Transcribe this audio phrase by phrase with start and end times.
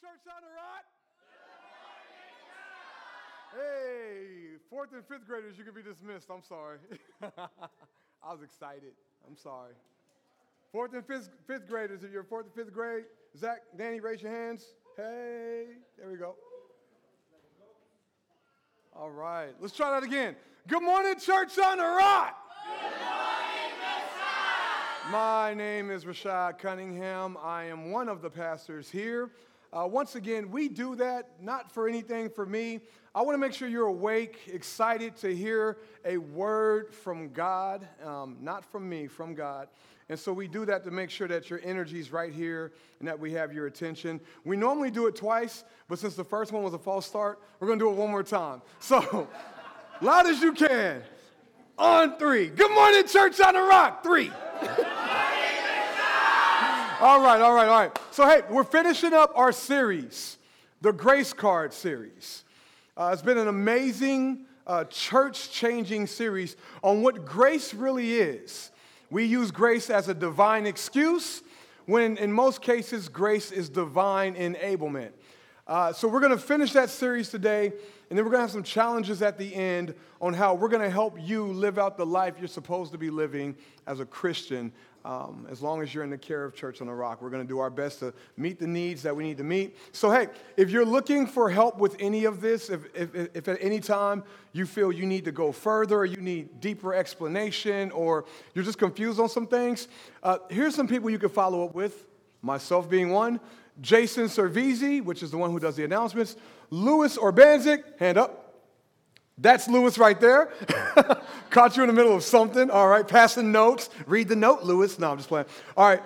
[0.00, 0.84] Church on the Rock.
[3.52, 6.30] Hey, fourth and fifth graders, you can be dismissed.
[6.30, 6.78] I'm sorry.
[7.22, 8.92] I was excited.
[9.28, 9.74] I'm sorry.
[10.72, 13.04] Fourth and fifth, fifth graders, if you're fourth and fifth grade,
[13.36, 14.64] Zach, Danny, raise your hands.
[14.96, 15.64] Hey,
[15.98, 16.34] there we go.
[18.96, 20.34] All right, let's try that again.
[20.66, 22.38] Good morning, Church on the Rock.
[25.10, 27.36] My name is Rashad Cunningham.
[27.42, 29.30] I am one of the pastors here.
[29.72, 32.80] Uh, once again, we do that not for anything for me.
[33.14, 38.36] I want to make sure you're awake, excited to hear a word from God, um,
[38.40, 39.68] not from me, from God.
[40.08, 43.06] And so we do that to make sure that your energy is right here and
[43.06, 44.20] that we have your attention.
[44.44, 47.68] We normally do it twice, but since the first one was a false start, we're
[47.68, 48.62] going to do it one more time.
[48.80, 49.28] So,
[50.00, 51.02] loud as you can.
[51.78, 52.48] On three.
[52.48, 54.02] Good morning, Church on the Rock.
[54.02, 54.32] Three.
[57.00, 57.98] all right, all right, all right.
[58.10, 60.36] So, hey, we're finishing up our series,
[60.82, 62.44] the Grace Card series.
[62.94, 68.70] Uh, it's been an amazing, uh, church changing series on what grace really is.
[69.10, 71.42] We use grace as a divine excuse,
[71.86, 75.12] when in most cases, grace is divine enablement.
[75.66, 77.72] Uh, so, we're going to finish that series today,
[78.10, 80.82] and then we're going to have some challenges at the end on how we're going
[80.82, 84.70] to help you live out the life you're supposed to be living as a Christian
[85.04, 87.22] um, as long as you're in the care of Church on the Rock.
[87.22, 89.76] We're going to do our best to meet the needs that we need to meet.
[89.92, 93.58] So, hey, if you're looking for help with any of this, if, if, if at
[93.60, 98.64] any time you feel you need to go further you need deeper explanation or you're
[98.64, 99.88] just confused on some things,
[100.22, 102.06] uh, here's some people you can follow up with,
[102.42, 103.40] myself being one.
[103.80, 106.36] Jason Servizi, which is the one who does the announcements.
[106.70, 108.39] Louis Orbanzik, hand up.
[109.40, 110.52] That's Lewis right there.
[111.50, 112.70] Caught you in the middle of something.
[112.70, 113.88] All right, passing notes.
[114.06, 114.98] Read the note, Lewis.
[114.98, 115.46] No, I'm just playing.
[115.76, 116.02] All right.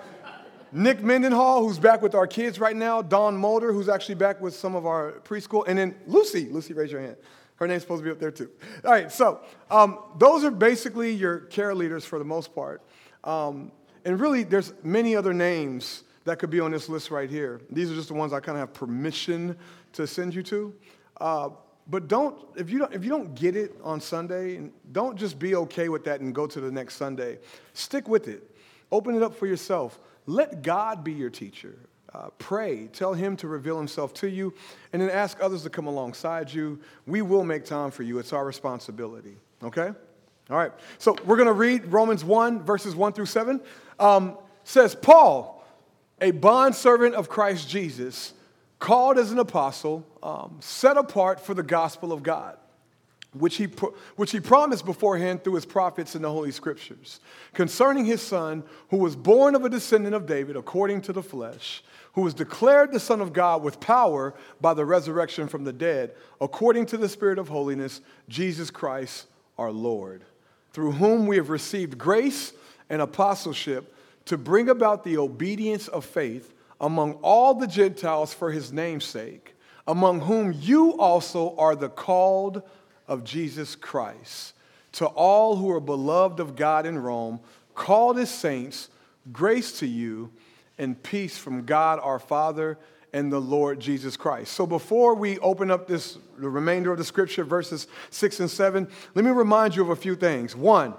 [0.71, 3.01] Nick Mendenhall, who's back with our kids right now.
[3.01, 5.65] Don Mulder, who's actually back with some of our preschool.
[5.67, 6.47] And then Lucy.
[6.49, 7.17] Lucy, raise your hand.
[7.57, 8.49] Her name's supposed to be up there too.
[8.83, 12.81] All right, so um, those are basically your care leaders for the most part.
[13.23, 13.71] Um,
[14.03, 17.61] and really, there's many other names that could be on this list right here.
[17.69, 19.57] These are just the ones I kind of have permission
[19.93, 20.73] to send you to.
[21.19, 21.49] Uh,
[21.87, 25.55] but don't if you don't if you don't get it on Sunday, don't just be
[25.55, 27.37] okay with that and go to the next Sunday.
[27.73, 28.55] Stick with it.
[28.91, 29.99] Open it up for yourself.
[30.25, 31.75] Let God be your teacher.
[32.13, 32.87] Uh, pray.
[32.87, 34.53] Tell Him to reveal Himself to you,
[34.93, 36.79] and then ask others to come alongside you.
[37.05, 38.19] We will make time for you.
[38.19, 39.35] It's our responsibility.
[39.61, 39.91] Okay.
[40.49, 40.71] All right.
[40.97, 43.59] So we're going to read Romans 1, verses 1 through 7.
[43.99, 45.65] Um, says, Paul,
[46.21, 48.33] a bondservant of Christ Jesus
[48.79, 52.57] called as an apostle, um, set apart for the gospel of God,
[53.33, 53.65] which he,
[54.15, 57.19] which he promised beforehand through his prophets in the Holy Scriptures,
[57.53, 61.83] concerning his son, who was born of a descendant of David according to the flesh,
[62.13, 66.13] who was declared the Son of God with power by the resurrection from the dead,
[66.39, 69.27] according to the Spirit of holiness, Jesus Christ
[69.57, 70.23] our Lord,
[70.71, 72.53] through whom we have received grace
[72.89, 73.93] and apostleship
[74.25, 79.55] to bring about the obedience of faith among all the Gentiles for his name's sake,
[79.87, 82.61] among whom you also are the called
[83.07, 84.53] of Jesus Christ.
[84.93, 87.41] To all who are beloved of God in Rome,
[87.73, 88.89] called as saints,
[89.31, 90.31] grace to you
[90.77, 92.77] and peace from God our Father
[93.13, 94.53] and the Lord Jesus Christ.
[94.53, 98.87] So before we open up this the remainder of the scripture verses 6 and 7,
[99.13, 100.55] let me remind you of a few things.
[100.55, 100.93] One,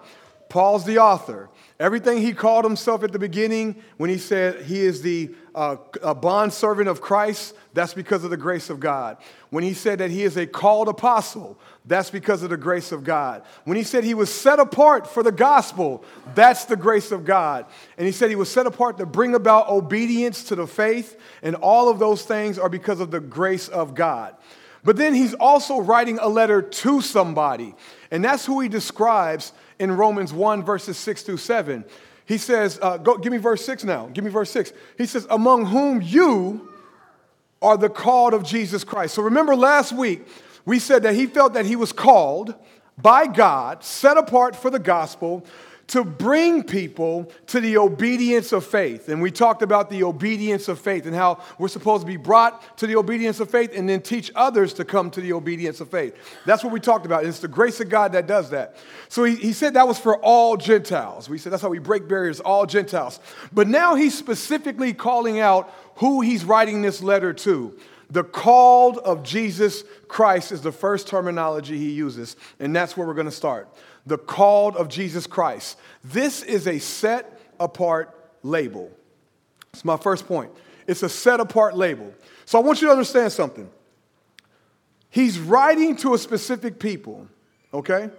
[0.49, 1.49] Paul's the author.
[1.79, 6.15] Everything he called himself at the beginning when he said he is the uh, a
[6.15, 9.17] bondservant of Christ, that's because of the grace of God.
[9.49, 13.05] When he said that he is a called apostle, that's because of the grace of
[13.05, 13.43] God.
[13.65, 17.65] When he said he was set apart for the gospel, that's the grace of God.
[17.97, 21.57] And he said he was set apart to bring about obedience to the faith, and
[21.57, 24.37] all of those things are because of the grace of God.
[24.85, 27.75] But then he's also writing a letter to somebody,
[28.11, 31.85] and that's who he describes in Romans 1, verses 6 through 7.
[32.25, 34.09] He says, uh, go, give me verse 6 now.
[34.13, 34.73] Give me verse 6.
[34.99, 36.73] He says, Among whom you
[37.63, 39.15] are the called of Jesus Christ.
[39.15, 40.27] So remember last week,
[40.65, 42.55] we said that he felt that he was called
[42.99, 45.47] by God, set apart for the gospel,
[45.89, 49.09] to bring people to the obedience of faith.
[49.09, 52.79] And we talked about the obedience of faith and how we're supposed to be brought
[52.79, 55.89] to the obedience of faith and then teach others to come to the obedience of
[55.89, 56.17] faith.
[56.45, 57.25] That's what we talked about.
[57.25, 58.77] It's the grace of God that does that.
[59.09, 61.29] So he, he said that was for all Gentiles.
[61.29, 63.21] We said that's how we break barriers, all Gentiles.
[63.53, 67.79] But now he's specifically calling out who he's writing this letter to.
[68.11, 73.15] The called of Jesus Christ is the first terminology he uses, and that's where we're
[73.15, 73.69] going to start
[74.07, 75.79] the called of Jesus Christ.
[76.05, 78.91] This is a set apart label.
[79.73, 80.53] It's my first point.
[80.87, 82.15] It's a set apart label.
[82.45, 83.69] So I want you to understand something.
[85.11, 87.27] He's writing to a specific people,
[87.75, 88.11] okay?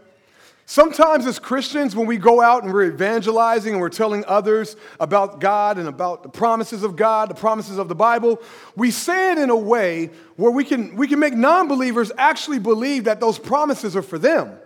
[0.69, 5.39] Sometimes, as Christians, when we go out and we're evangelizing and we're telling others about
[5.39, 8.41] God and about the promises of God, the promises of the Bible,
[8.75, 12.59] we say it in a way where we can, we can make non believers actually
[12.59, 14.57] believe that those promises are for them.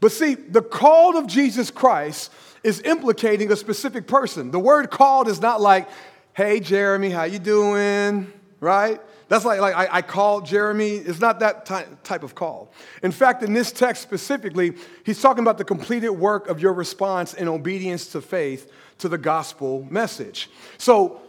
[0.00, 2.32] But see, the call of Jesus Christ
[2.62, 4.50] is implicating a specific person.
[4.50, 5.88] The word called is not like,
[6.34, 8.32] hey, Jeremy, how you doing?
[8.60, 9.00] Right?
[9.28, 10.96] That's like, like I, I called Jeremy.
[10.96, 12.72] It's not that ty- type of call.
[13.02, 17.34] In fact, in this text specifically, he's talking about the completed work of your response
[17.34, 20.48] in obedience to faith to the gospel message.
[20.78, 21.20] So,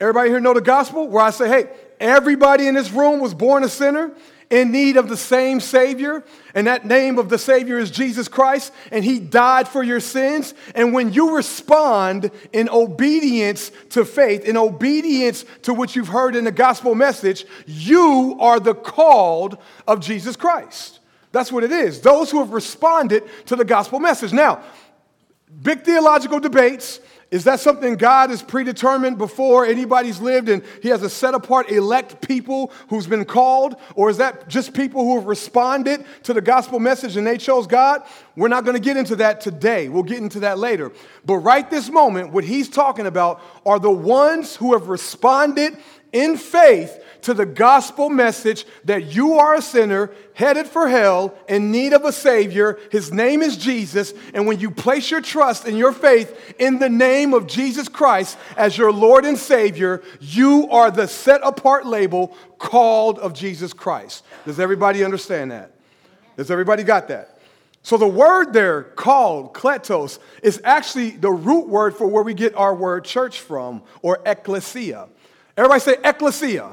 [0.00, 1.08] everybody here know the gospel?
[1.08, 1.70] Where I say, hey,
[2.00, 4.12] everybody in this room was born a sinner
[4.50, 6.24] in need of the same Savior,
[6.54, 10.54] and that name of the Savior is Jesus Christ, and He died for your sins.
[10.74, 16.44] And when you respond in obedience to faith, in obedience to what you've heard in
[16.44, 21.00] the gospel message, you are the called of Jesus Christ.
[21.30, 22.00] That's what it is.
[22.00, 24.32] Those who have responded to the gospel message.
[24.32, 24.62] Now,
[25.62, 31.02] big theological debates is that something God has predetermined before anybody's lived and He has
[31.02, 33.76] a set apart elect people who's been called?
[33.96, 37.66] Or is that just people who have responded to the gospel message and they chose
[37.66, 38.02] God?
[38.34, 39.90] We're not going to get into that today.
[39.90, 40.90] We'll get into that later.
[41.26, 45.76] But right this moment, what He's talking about are the ones who have responded
[46.12, 51.70] in faith to the gospel message that you are a sinner headed for hell in
[51.70, 52.78] need of a Savior.
[52.90, 54.14] His name is Jesus.
[54.34, 58.38] And when you place your trust and your faith in the name of Jesus Christ
[58.56, 64.24] as your Lord and Savior, you are the set apart label called of Jesus Christ.
[64.46, 65.72] Does everybody understand that?
[66.36, 67.38] Does everybody got that?
[67.82, 72.54] So the word there, called, kletos, is actually the root word for where we get
[72.54, 75.08] our word church from, or ecclesia.
[75.58, 76.70] Everybody say ecclesia.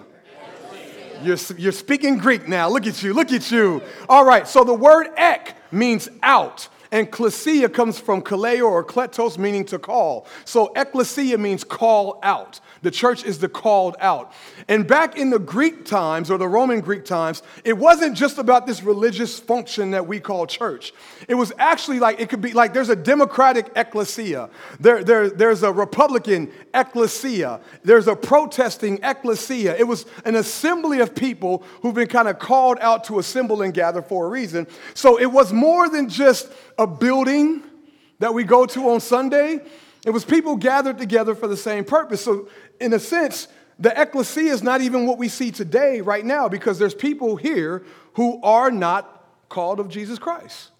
[1.23, 2.69] You're, you're speaking Greek now.
[2.69, 3.15] Look at you.
[3.15, 3.81] Look at you.
[4.07, 4.47] All right.
[4.47, 6.69] So the word ek means out.
[6.91, 10.27] And klesia comes from kaleo or kletos, meaning to call.
[10.45, 12.59] So ecclesia means call out.
[12.83, 14.31] The church is the called out.
[14.67, 18.65] And back in the Greek times or the Roman Greek times, it wasn't just about
[18.65, 20.91] this religious function that we call church.
[21.27, 25.61] It was actually like, it could be like there's a democratic ecclesia, there, there, there's
[25.61, 29.75] a republican ecclesia, there's a protesting ecclesia.
[29.77, 33.71] It was an assembly of people who've been kind of called out to assemble and
[33.71, 34.65] gather for a reason.
[34.95, 37.61] So it was more than just a building
[38.17, 39.59] that we go to on Sunday.
[40.05, 42.23] It was people gathered together for the same purpose.
[42.23, 42.47] So
[42.79, 43.47] in a sense,
[43.79, 47.83] the ecclesia is not even what we see today, right now, because there's people here
[48.13, 50.71] who are not called of Jesus Christ.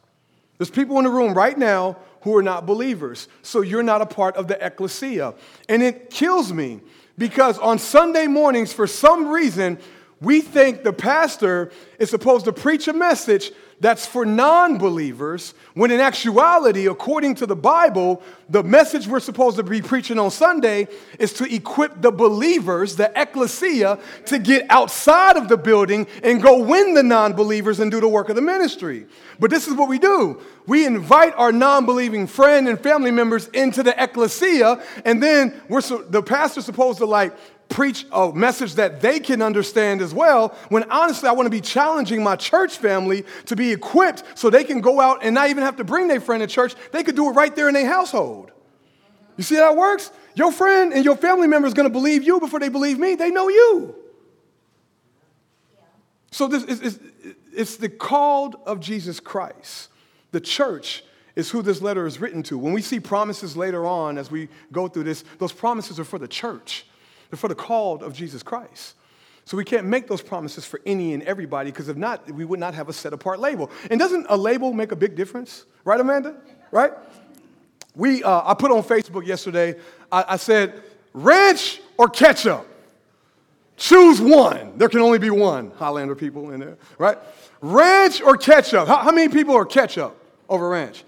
[0.58, 3.28] There's people in the room right now who are not believers.
[3.42, 5.34] So you're not a part of the ecclesia.
[5.68, 6.80] And it kills me
[7.18, 9.78] because on Sunday mornings, for some reason,
[10.22, 15.92] we think the pastor is supposed to preach a message that's for non believers, when
[15.92, 20.88] in actuality, according to the Bible, the message we're supposed to be preaching on Sunday
[21.20, 26.64] is to equip the believers, the ecclesia, to get outside of the building and go
[26.64, 29.08] win the non believers and do the work of the ministry.
[29.40, 33.48] But this is what we do we invite our non believing friend and family members
[33.50, 37.36] into the ecclesia, and then we're the pastor's supposed to like
[37.70, 41.62] preach a message that they can understand as well, when honestly, I want to be
[41.62, 45.64] challenging my church family to be equipped so they can go out and not even
[45.64, 46.76] have to bring their friend to church.
[46.92, 48.52] They could do it right there in their household.
[49.38, 50.12] You see how works?
[50.36, 53.16] Your friend and your family member is going to believe you before they believe me.
[53.16, 53.96] They know you.
[56.32, 57.00] So this is, is
[57.54, 59.90] it's the called of Jesus Christ.
[60.32, 61.04] The church
[61.36, 62.58] is who this letter is written to.
[62.58, 66.20] When we see promises later on as we go through this, those promises are for
[66.20, 66.86] the church.
[67.36, 68.96] They're for the called of Jesus Christ.
[69.44, 72.62] So we can't make those promises for any and everybody because if not, we would
[72.62, 73.70] not have a set apart label.
[73.92, 75.66] And doesn't a label make a big difference?
[75.84, 76.38] Right, Amanda?
[76.72, 76.94] Right?
[77.94, 79.76] We, uh, I put on Facebook yesterday,
[80.10, 82.66] I, I said, ranch or ketchup?
[83.76, 84.78] Choose one.
[84.78, 85.72] There can only be one.
[85.72, 87.18] Highlander people in there, right?
[87.60, 88.88] Ranch or ketchup?
[88.88, 91.04] How, how many people are ketchup over ranch?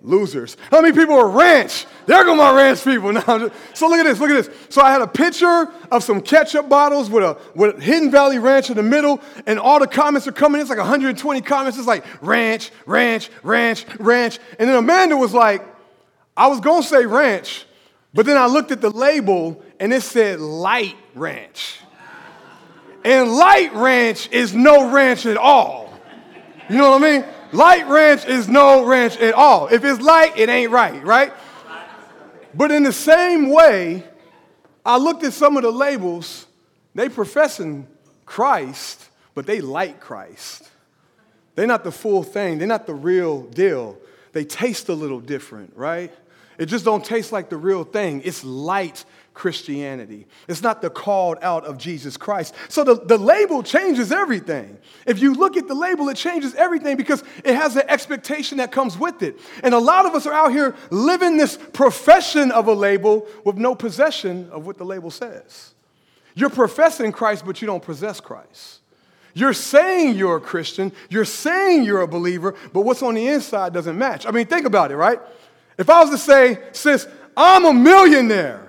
[0.00, 0.56] Losers.
[0.70, 1.84] How many people are ranch?
[2.06, 3.12] There go my ranch people.
[3.12, 3.22] Now,
[3.74, 4.56] so look at this, look at this.
[4.68, 8.70] So I had a picture of some ketchup bottles with a with Hidden Valley Ranch
[8.70, 10.60] in the middle, and all the comments are coming.
[10.60, 11.78] It's like 120 comments.
[11.78, 14.38] It's like ranch, ranch, ranch, ranch.
[14.58, 15.66] And then Amanda was like,
[16.36, 17.66] I was gonna say ranch,
[18.14, 21.80] but then I looked at the label and it said light ranch.
[23.04, 25.92] And light ranch is no ranch at all.
[26.68, 27.24] You know what I mean?
[27.52, 29.68] Light ranch is no ranch at all.
[29.68, 31.32] If it's light, it ain't right, right?
[32.54, 34.04] But in the same way,
[34.84, 36.46] I looked at some of the labels,
[36.94, 37.86] they professing
[38.26, 40.68] Christ, but they like Christ.
[41.54, 43.98] They're not the full thing, they're not the real deal.
[44.32, 46.12] They taste a little different, right?
[46.58, 48.22] It just don't taste like the real thing.
[48.24, 49.04] It's light
[49.38, 50.26] Christianity.
[50.48, 52.56] It's not the called out of Jesus Christ.
[52.68, 54.76] So the, the label changes everything.
[55.06, 58.72] If you look at the label, it changes everything because it has an expectation that
[58.72, 59.38] comes with it.
[59.62, 63.56] And a lot of us are out here living this profession of a label with
[63.56, 65.72] no possession of what the label says.
[66.34, 68.80] You're professing Christ, but you don't possess Christ.
[69.34, 73.72] You're saying you're a Christian, you're saying you're a believer, but what's on the inside
[73.72, 74.26] doesn't match.
[74.26, 75.20] I mean, think about it, right?
[75.78, 78.67] If I was to say, sis, I'm a millionaire,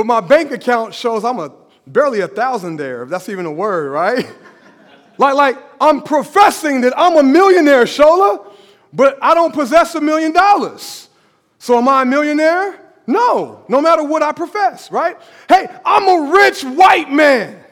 [0.00, 1.52] but my bank account shows I'm a
[1.86, 4.26] barely a thousand there, if that's even a word, right?
[5.18, 8.50] like, like I'm professing that I'm a millionaire, Shola,
[8.94, 11.10] but I don't possess a million dollars.
[11.58, 12.80] So am I a millionaire?
[13.06, 15.18] No, no matter what I profess, right?
[15.46, 17.62] Hey, I'm a rich white man.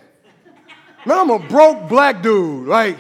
[1.06, 2.68] Man, I'm a broke black dude.
[2.68, 2.98] Like,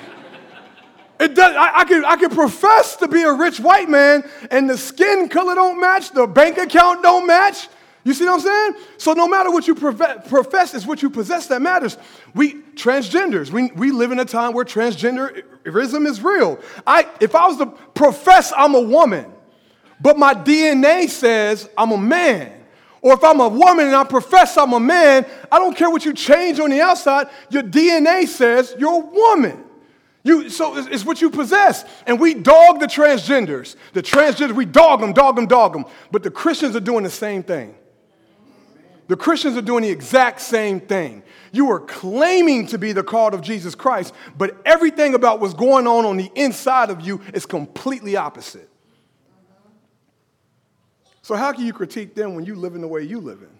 [1.20, 4.70] it does, I, I, can, I can profess to be a rich white man, and
[4.70, 7.68] the skin color don't match, the bank account don't match,
[8.08, 8.84] you see what I'm saying?
[8.96, 11.98] So no matter what you profess, it's what you possess that matters.
[12.34, 16.58] We transgenders, we, we live in a time where transgenderism is real.
[16.86, 19.30] I, if I was to profess I'm a woman,
[20.00, 22.64] but my DNA says I'm a man,
[23.02, 26.06] or if I'm a woman and I profess I'm a man, I don't care what
[26.06, 29.64] you change on the outside, your DNA says you're a woman.
[30.24, 31.84] You, so it's, it's, what you possess.
[32.06, 33.76] And we dog the transgenders.
[33.92, 35.84] The transgenders, we dog them, dog them, dog them.
[36.10, 37.74] But the Christians are doing the same thing.
[39.08, 41.22] The Christians are doing the exact same thing.
[41.50, 45.86] You are claiming to be the called of Jesus Christ, but everything about what's going
[45.86, 48.68] on on the inside of you is completely opposite.
[51.22, 53.50] So, how can you critique them when you live in the way you live in?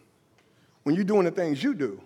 [0.83, 2.00] When you're doing the things you do?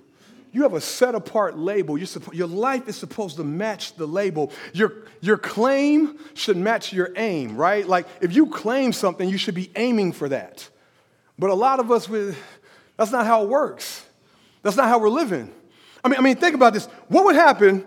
[0.52, 1.98] You have a set apart label.
[1.98, 4.52] your life is supposed to match the label.
[4.74, 7.86] Your, your claim should match your aim, right?
[7.86, 10.68] Like, if you claim something, you should be aiming for that.
[11.38, 12.36] But a lot of us, with
[13.02, 14.06] that's not how it works.
[14.62, 15.52] That's not how we're living.
[16.04, 16.86] I mean, I mean, think about this.
[17.08, 17.84] What would happen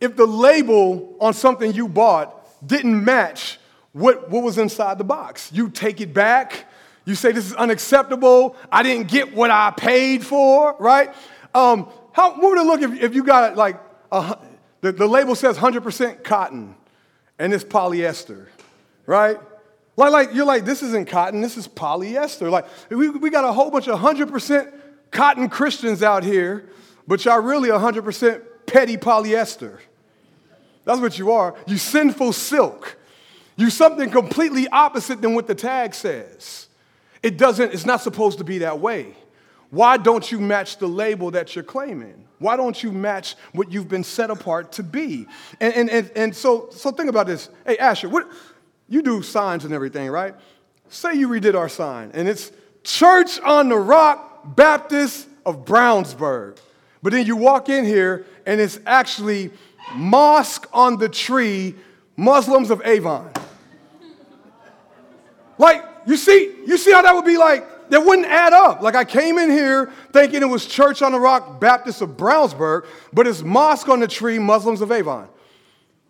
[0.00, 3.60] if the label on something you bought didn't match
[3.92, 5.52] what, what was inside the box?
[5.52, 6.66] You take it back.
[7.04, 8.56] You say, This is unacceptable.
[8.72, 11.14] I didn't get what I paid for, right?
[11.54, 13.80] Um, how, what would it look if, if you got like
[14.10, 14.36] a,
[14.80, 16.74] the, the label says 100% cotton
[17.38, 18.48] and it's polyester,
[19.06, 19.38] right?
[19.96, 22.50] Like, like you're like, this isn't cotton, this is polyester.
[22.50, 24.72] Like, we, we got a whole bunch of 100%
[25.10, 26.68] cotton Christians out here,
[27.06, 29.78] but y'all really 100% petty polyester.
[30.84, 31.54] That's what you are.
[31.66, 32.96] You sinful silk.
[33.56, 36.68] You something completely opposite than what the tag says.
[37.22, 39.14] It doesn't, it's not supposed to be that way.
[39.70, 42.26] Why don't you match the label that you're claiming?
[42.38, 45.26] Why don't you match what you've been set apart to be?
[45.58, 47.48] And, and, and, and so, so think about this.
[47.66, 48.28] Hey, Asher, what,
[48.88, 50.34] you do signs and everything, right?
[50.88, 52.52] Say you redid our sign, and it's
[52.84, 56.58] Church on the Rock Baptist of Brownsburg.
[57.02, 59.50] But then you walk in here, and it's actually
[59.94, 61.74] Mosque on the Tree,
[62.16, 63.30] Muslims of Avon.
[65.58, 68.82] Like, you see, you see how that would be like, that wouldn't add up.
[68.82, 72.86] Like I came in here thinking it was Church on the Rock Baptist of Brownsburg,
[73.12, 75.28] but it's Mosque on the Tree, Muslims of Avon.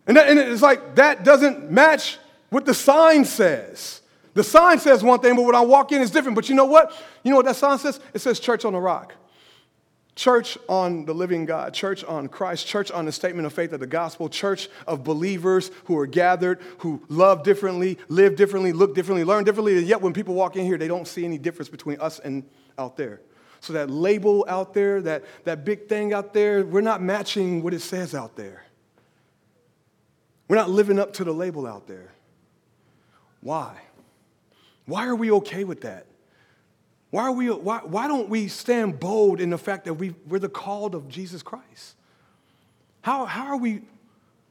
[0.07, 2.17] And, that, and it's like, that doesn't match
[2.49, 4.01] what the sign says.
[4.33, 6.35] The sign says one thing, but when I walk in, it's different.
[6.35, 6.93] But you know what?
[7.23, 7.99] You know what that sign says?
[8.13, 9.15] It says church on the rock.
[10.15, 13.79] Church on the living God, church on Christ, church on the statement of faith of
[13.79, 19.23] the gospel, church of believers who are gathered, who love differently, live differently, look differently,
[19.23, 19.77] learn differently.
[19.77, 22.43] And yet, when people walk in here, they don't see any difference between us and
[22.79, 23.21] out there.
[23.59, 27.75] So, that label out there, that, that big thing out there, we're not matching what
[27.75, 28.65] it says out there.
[30.47, 32.11] We're not living up to the label out there.
[33.41, 33.75] Why?
[34.85, 36.05] Why are we okay with that?
[37.09, 40.39] Why, are we, why, why don't we stand bold in the fact that we, we're
[40.39, 41.95] the called of Jesus Christ?
[43.01, 43.81] How, how, are we,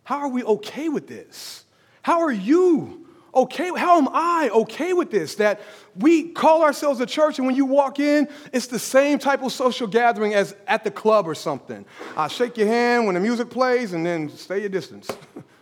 [0.05, 1.64] how are we okay with this?
[2.02, 3.71] How are you okay?
[3.76, 5.35] How am I okay with this?
[5.37, 5.61] That
[5.97, 9.52] we call ourselves a church, and when you walk in, it's the same type of
[9.52, 11.85] social gathering as at the club or something.
[12.16, 15.09] I shake your hand when the music plays, and then stay your distance.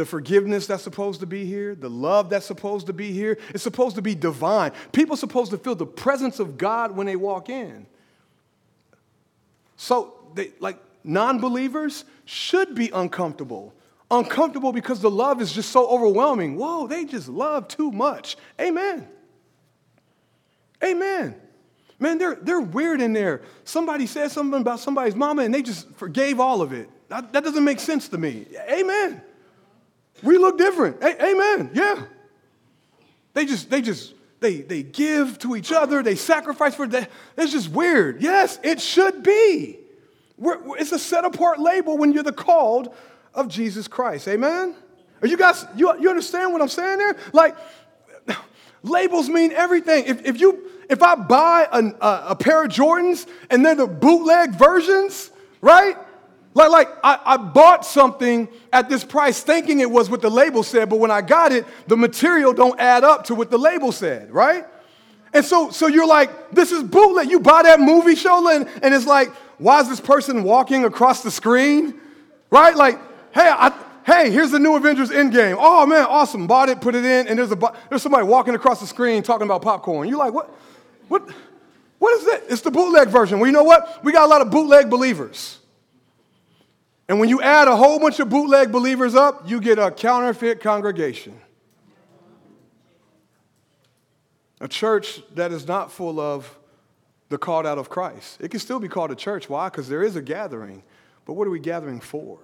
[0.00, 3.36] the forgiveness that's supposed to be here, the love that's supposed to be here.
[3.50, 4.72] It's supposed to be divine.
[4.92, 7.84] People are supposed to feel the presence of God when they walk in.
[9.76, 13.74] So, they, like non believers should be uncomfortable.
[14.10, 16.56] Uncomfortable because the love is just so overwhelming.
[16.56, 18.38] Whoa, they just love too much.
[18.58, 19.06] Amen.
[20.82, 21.38] Amen.
[21.98, 23.42] Man, they're, they're weird in there.
[23.64, 26.88] Somebody said something about somebody's mama and they just forgave all of it.
[27.10, 28.46] That, that doesn't make sense to me.
[28.70, 29.24] Amen.
[30.22, 31.02] We look different.
[31.02, 31.70] A- amen.
[31.74, 32.02] Yeah.
[33.34, 36.02] They just, they just, they, they give to each other.
[36.02, 37.10] They sacrifice for that.
[37.36, 38.22] It's just weird.
[38.22, 39.78] Yes, it should be.
[40.36, 42.94] We're, it's a set apart label when you're the called
[43.34, 44.26] of Jesus Christ.
[44.26, 44.74] Amen.
[45.22, 47.16] Are you guys, you, you understand what I'm saying there?
[47.32, 47.56] Like,
[48.82, 50.04] labels mean everything.
[50.06, 53.86] If, if you, if I buy a, a, a pair of Jordans and they're the
[53.86, 55.96] bootleg versions, right?
[56.52, 60.64] Like, like I, I, bought something at this price thinking it was what the label
[60.64, 63.92] said, but when I got it, the material don't add up to what the label
[63.92, 64.66] said, right?
[65.32, 67.30] And so, so you're like, this is bootleg.
[67.30, 71.22] You buy that movie show and, and it's like, why is this person walking across
[71.22, 72.00] the screen?
[72.50, 72.74] Right?
[72.74, 72.98] Like,
[73.32, 73.72] hey, I,
[74.04, 75.56] hey, here's the new Avengers Endgame.
[75.56, 76.48] Oh man, awesome.
[76.48, 79.44] Bought it, put it in, and there's, a, there's somebody walking across the screen talking
[79.44, 80.08] about popcorn.
[80.08, 80.50] You're like, what?
[81.06, 81.28] What,
[82.00, 82.42] what is that?
[82.48, 83.38] It's the bootleg version.
[83.38, 84.02] Well, you know what?
[84.02, 85.59] We got a lot of bootleg believers.
[87.10, 90.60] And when you add a whole bunch of bootleg believers up, you get a counterfeit
[90.60, 91.36] congregation.
[94.60, 96.56] A church that is not full of
[97.28, 98.36] the called out of Christ.
[98.40, 99.48] It can still be called a church.
[99.48, 99.68] Why?
[99.68, 100.84] Because there is a gathering.
[101.24, 102.38] But what are we gathering for?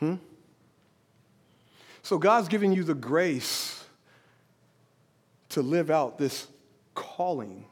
[0.00, 0.16] Hmm?
[2.02, 3.86] So God's giving you the grace
[5.48, 6.46] to live out this
[6.94, 7.64] calling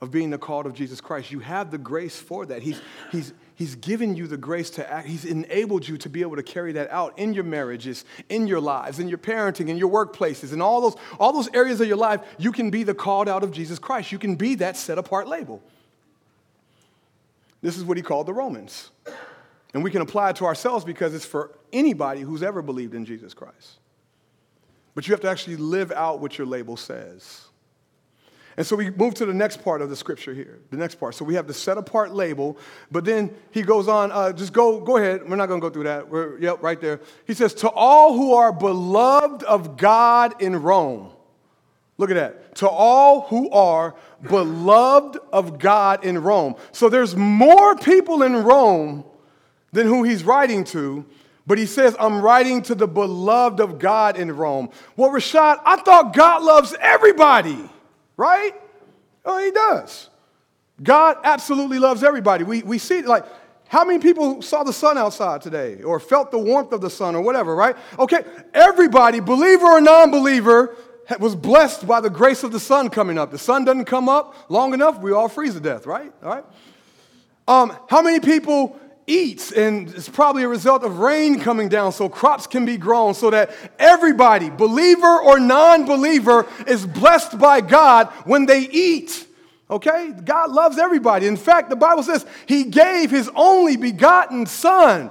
[0.00, 1.32] of being the called of Jesus Christ.
[1.32, 2.62] You have the grace for that.
[2.62, 5.08] He's, he's, he's given you the grace to act.
[5.08, 8.60] He's enabled you to be able to carry that out in your marriages, in your
[8.60, 11.96] lives, in your parenting, in your workplaces, in all those, all those areas of your
[11.96, 12.20] life.
[12.38, 14.12] You can be the called out of Jesus Christ.
[14.12, 15.60] You can be that set apart label.
[17.62, 18.90] This is what he called the Romans.
[19.74, 23.04] And we can apply it to ourselves because it's for anybody who's ever believed in
[23.04, 23.78] Jesus Christ.
[24.94, 27.45] But you have to actually live out what your label says.
[28.56, 30.60] And so we move to the next part of the scripture here.
[30.70, 31.14] The next part.
[31.14, 32.56] So we have the set apart label,
[32.90, 34.10] but then he goes on.
[34.10, 35.28] Uh, just go, go ahead.
[35.28, 36.08] We're not going to go through that.
[36.08, 37.00] We're, yep, right there.
[37.26, 41.12] He says, "To all who are beloved of God in Rome."
[41.98, 42.56] Look at that.
[42.56, 43.94] To all who are
[44.28, 46.56] beloved of God in Rome.
[46.72, 49.04] So there's more people in Rome
[49.72, 51.06] than who he's writing to,
[51.46, 54.70] but he says, I'm writing to the beloved of God in Rome.
[54.96, 57.70] Well, Rashad, I thought God loves everybody,
[58.16, 58.52] right?
[59.24, 60.10] Oh, he does.
[60.82, 62.44] God absolutely loves everybody.
[62.44, 63.24] We, we see, like,
[63.68, 67.16] how many people saw the sun outside today or felt the warmth of the sun
[67.16, 67.76] or whatever, right?
[67.98, 68.22] Okay,
[68.54, 70.76] everybody, believer or non believer,
[71.18, 73.30] was blessed by the grace of the sun coming up.
[73.30, 76.12] The sun doesn't come up long enough, we all freeze to death, right?
[76.22, 76.44] All right.
[77.48, 82.08] Um, how many people eats, and it's probably a result of rain coming down so
[82.08, 88.08] crops can be grown, so that everybody, believer or non believer, is blessed by God
[88.24, 89.26] when they eat.
[89.70, 90.12] Okay?
[90.24, 91.26] God loves everybody.
[91.26, 95.10] In fact, the Bible says He gave His only begotten Son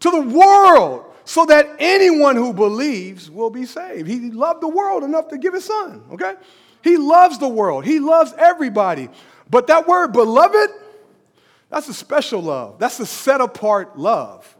[0.00, 4.08] to the world so that anyone who believes will be saved.
[4.08, 6.02] He loved the world enough to give His Son.
[6.12, 6.34] Okay?
[6.82, 9.08] He loves the world, He loves everybody.
[9.50, 10.70] But that word, beloved,
[11.72, 12.78] that's a special love.
[12.78, 14.56] That's a set apart love.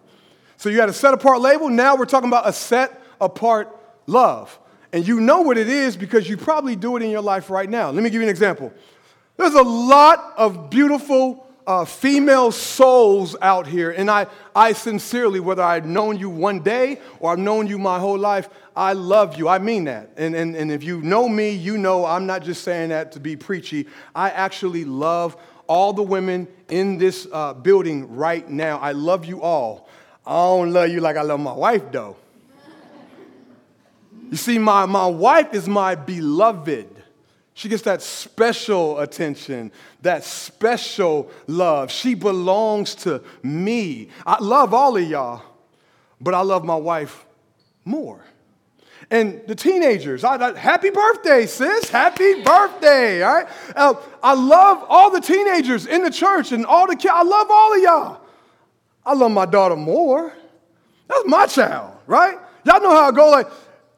[0.57, 1.69] So you had a set apart label.
[1.69, 4.59] Now we're talking about a set apart love.
[4.95, 7.69] And you know what it is because you probably do it in your life right
[7.69, 7.91] now.
[7.91, 8.73] Let me give you an example.
[9.37, 15.63] There's a lot of beautiful uh, female souls out here, and I, I sincerely, whether
[15.63, 19.49] I've known you one day or I've known you my whole life, I love you.
[19.49, 20.11] I mean that.
[20.17, 23.21] And, and, and if you know me, you know I'm not just saying that to
[23.21, 23.87] be preachy.
[24.15, 25.37] I actually love
[25.73, 28.79] all the women in this uh, building right now.
[28.79, 29.89] I love you all.
[30.27, 32.15] I don't love you like I love my wife, though.
[34.31, 36.91] You see, my, my wife is my beloved.
[37.55, 41.91] She gets that special attention, that special love.
[41.91, 44.11] She belongs to me.
[44.27, 45.43] I love all of y'all,
[46.21, 47.25] but I love my wife
[47.83, 48.21] more.
[49.13, 51.91] And the teenagers, I, I, happy birthday, sis.
[51.91, 53.23] Happy birthday.
[53.23, 53.47] All right.
[53.77, 57.13] Uh, I love all the teenagers in the church and all the kids.
[57.15, 58.21] I love all of y'all.
[59.05, 60.33] I love my daughter more.
[61.09, 62.39] That's my child, right?
[62.65, 63.29] Y'all know how I go.
[63.29, 63.49] Like,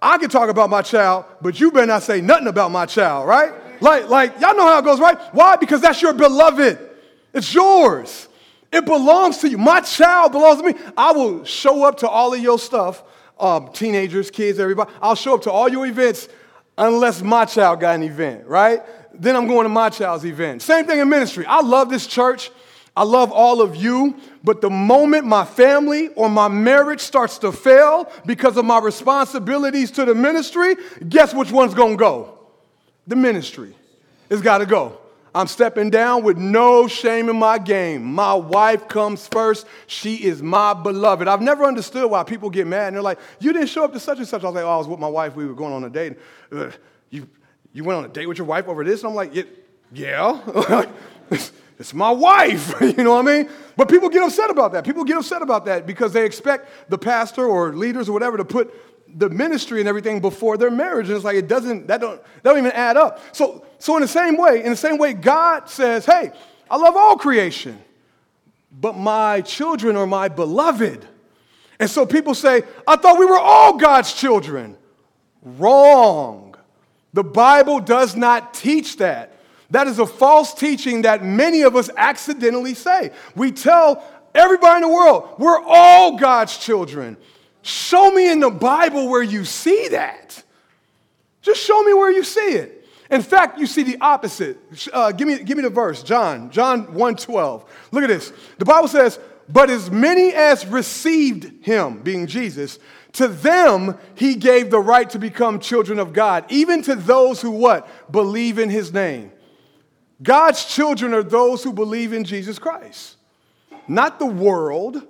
[0.03, 3.29] I can talk about my child, but you better not say nothing about my child,
[3.29, 3.53] right?
[3.81, 5.17] Like, like y'all know how it goes, right?
[5.33, 5.55] Why?
[5.55, 6.77] Because that's your beloved.
[7.33, 8.27] It's yours.
[8.73, 9.59] It belongs to you.
[9.59, 10.75] My child belongs to me.
[10.97, 13.05] I will show up to all of your stuff
[13.39, 14.91] um, teenagers, kids, everybody.
[15.03, 16.29] I'll show up to all your events
[16.79, 18.83] unless my child got an event, right?
[19.13, 20.63] Then I'm going to my child's event.
[20.63, 21.47] Same thing in ministry.
[21.47, 22.51] I love this church.
[22.97, 27.51] I love all of you, but the moment my family or my marriage starts to
[27.51, 30.77] fail because of my responsibilities to the ministry,
[31.09, 32.39] guess which one's gonna go?
[33.09, 33.75] The ministry.
[34.31, 34.99] It's got to go.
[35.35, 38.05] I'm stepping down with no shame in my game.
[38.05, 39.67] My wife comes first.
[39.89, 41.27] She is my beloved.
[41.27, 44.01] I've never understood why people get mad and they're like, You didn't show up to
[44.01, 44.45] such and such.
[44.45, 45.35] I was like, Oh, I was with my wife.
[45.35, 46.19] We were going on a date.
[47.11, 47.29] You,
[47.73, 49.01] you went on a date with your wife over this?
[49.03, 49.35] And I'm like,
[49.93, 50.87] Yeah.
[51.31, 52.73] it's my wife.
[52.81, 53.51] you know what I mean?
[53.77, 54.85] But people get upset about that.
[54.85, 58.45] People get upset about that because they expect the pastor or leaders or whatever to
[58.45, 58.73] put
[59.15, 61.07] the ministry and everything before their marriage.
[61.07, 63.21] And it's like it doesn't, that don't, that don't even add up.
[63.35, 66.33] So, so in the same way, in the same way, God says, hey,
[66.71, 67.79] I love all creation,
[68.73, 71.07] but my children are my beloved.
[71.79, 74.77] And so people say, I thought we were all God's children.
[75.43, 76.55] Wrong.
[77.13, 79.37] The Bible does not teach that.
[79.71, 83.13] That is a false teaching that many of us accidentally say.
[83.35, 87.17] We tell everybody in the world, we're all God's children.
[87.65, 90.43] Show me in the Bible where you see that.
[91.41, 92.87] Just show me where you see it.
[93.11, 94.59] In fact, you see the opposite.
[94.93, 97.65] Uh, give, me, give me the verse, John, John 1.12.
[97.91, 98.35] Look at this.
[98.59, 102.79] The Bible says, but as many as received him, being Jesus,
[103.13, 107.51] to them he gave the right to become children of God, even to those who
[107.51, 107.89] what?
[108.13, 109.33] Believe in his name.
[110.23, 113.17] God's children are those who believe in Jesus Christ,
[113.89, 115.03] not the world,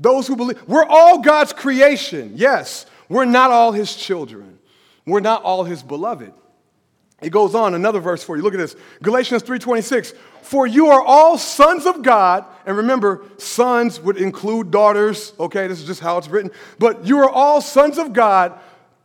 [0.00, 2.32] those who believe, we're all God's creation.
[2.34, 4.58] Yes, we're not all his children.
[5.06, 6.32] We're not all his beloved.
[7.20, 8.42] It goes on, another verse for you.
[8.42, 8.74] Look at this.
[9.02, 10.14] Galatians 3:26.
[10.42, 15.34] For you are all sons of God, and remember, sons would include daughters.
[15.38, 16.50] Okay, this is just how it's written.
[16.78, 18.58] But you are all sons of God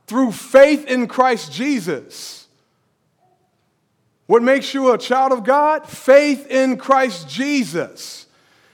[0.08, 2.48] through faith in Christ Jesus.
[4.28, 5.88] What makes you a child of God?
[5.88, 8.26] Faith in Christ Jesus.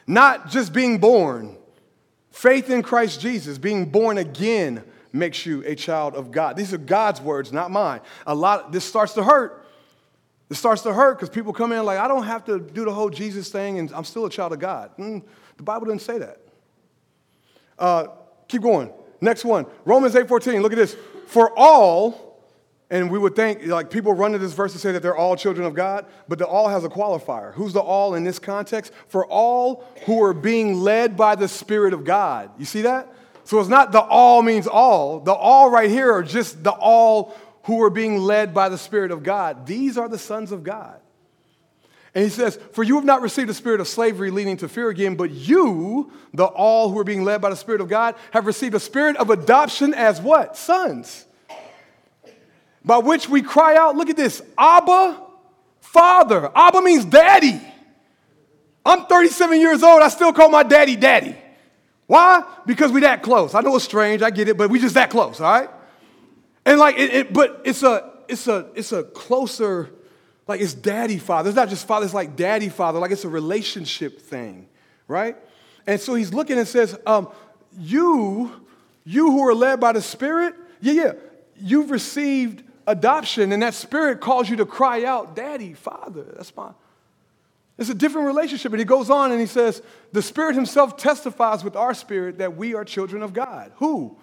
[0.05, 1.57] Not just being born.
[2.41, 6.57] Faith in Christ Jesus, being born again, makes you a child of God.
[6.57, 8.01] These are God's words, not mine.
[8.25, 9.63] A lot, this starts to hurt.
[10.49, 12.91] This starts to hurt because people come in like, I don't have to do the
[12.91, 14.89] whole Jesus thing and I'm still a child of God.
[14.97, 15.21] Mm,
[15.57, 16.39] the Bible didn't say that.
[17.77, 18.07] Uh,
[18.47, 18.91] keep going.
[19.21, 19.67] Next one.
[19.85, 20.63] Romans 8:14.
[20.63, 20.97] Look at this.
[21.27, 22.30] For all
[22.91, 25.37] and we would think, like, people run to this verse to say that they're all
[25.37, 27.53] children of God, but the all has a qualifier.
[27.53, 28.91] Who's the all in this context?
[29.07, 32.51] For all who are being led by the Spirit of God.
[32.59, 33.07] You see that?
[33.45, 35.21] So it's not the all means all.
[35.21, 39.11] The all right here are just the all who are being led by the Spirit
[39.11, 39.65] of God.
[39.65, 40.99] These are the sons of God.
[42.13, 44.89] And he says, For you have not received a spirit of slavery leading to fear
[44.89, 48.45] again, but you, the all who are being led by the Spirit of God, have
[48.45, 50.57] received a spirit of adoption as what?
[50.57, 51.25] Sons
[52.83, 55.21] by which we cry out, look at this, Abba,
[55.79, 56.51] Father.
[56.55, 57.61] Abba means daddy.
[58.85, 61.35] I'm 37 years old, I still call my daddy daddy.
[62.07, 62.43] Why?
[62.65, 63.53] Because we're that close.
[63.53, 65.69] I know it's strange, I get it, but we just that close, all right?
[66.65, 69.89] And like, it, it, but it's a, it's a, it's a closer,
[70.47, 71.49] like it's daddy father.
[71.49, 74.67] It's not just father, it's like daddy father, like it's a relationship thing,
[75.07, 75.37] right?
[75.87, 77.29] And so he's looking and says, um,
[77.79, 78.51] you,
[79.03, 81.11] you who are led by the Spirit, yeah, yeah,
[81.55, 86.23] you've received adoption, and that spirit calls you to cry out, Daddy, Father.
[86.35, 86.71] That's my.
[87.77, 88.71] It's a different relationship.
[88.73, 92.55] And he goes on and he says, The Spirit Himself testifies with our spirit that
[92.55, 93.71] we are children of God.
[93.77, 94.17] Who?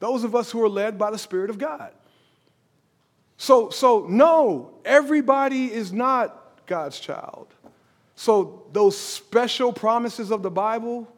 [0.00, 1.92] Those of us who are led by the Spirit of God.
[3.36, 7.48] So, so no, everybody is not God's child.
[8.16, 11.08] So those special promises of the Bible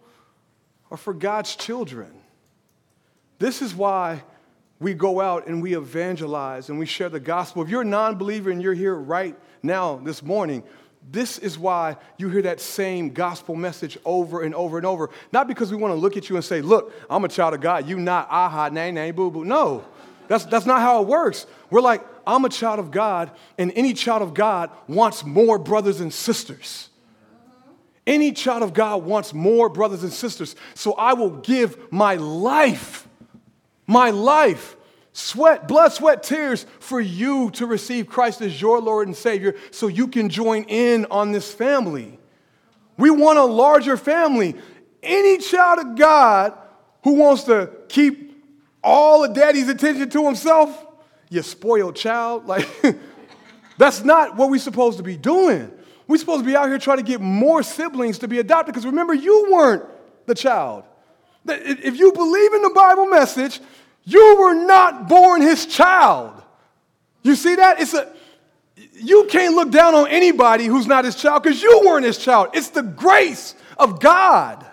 [0.90, 2.10] are for God's children.
[3.38, 4.22] This is why
[4.78, 7.62] we go out and we evangelize and we share the gospel.
[7.62, 10.62] If you're a non believer and you're here right now this morning,
[11.10, 15.10] this is why you hear that same gospel message over and over and over.
[15.32, 17.60] Not because we want to look at you and say, Look, I'm a child of
[17.60, 17.88] God.
[17.88, 19.44] You not ah, aha, nay, nay, boo, boo.
[19.44, 19.84] No,
[20.28, 21.46] that's, that's not how it works.
[21.70, 26.00] We're like, I'm a child of God, and any child of God wants more brothers
[26.00, 26.90] and sisters.
[28.06, 30.54] Any child of God wants more brothers and sisters.
[30.74, 33.05] So I will give my life
[33.86, 34.76] my life,
[35.12, 39.86] sweat, blood, sweat, tears for you to receive Christ as your Lord and Savior so
[39.86, 42.18] you can join in on this family.
[42.98, 44.56] We want a larger family.
[45.02, 46.56] Any child of God
[47.04, 48.44] who wants to keep
[48.82, 50.86] all of daddy's attention to himself,
[51.28, 52.46] you spoiled child.
[52.46, 52.68] Like,
[53.78, 55.70] that's not what we're supposed to be doing.
[56.08, 58.86] We're supposed to be out here trying to get more siblings to be adopted because
[58.86, 59.84] remember, you weren't
[60.26, 60.84] the child.
[61.48, 63.60] If you believe in the Bible message,
[64.04, 66.42] you were not born his child.
[67.22, 67.80] You see that?
[67.80, 68.12] It's a
[68.98, 72.50] you can't look down on anybody who's not his child because you weren't his child.
[72.54, 74.64] It's the grace of God.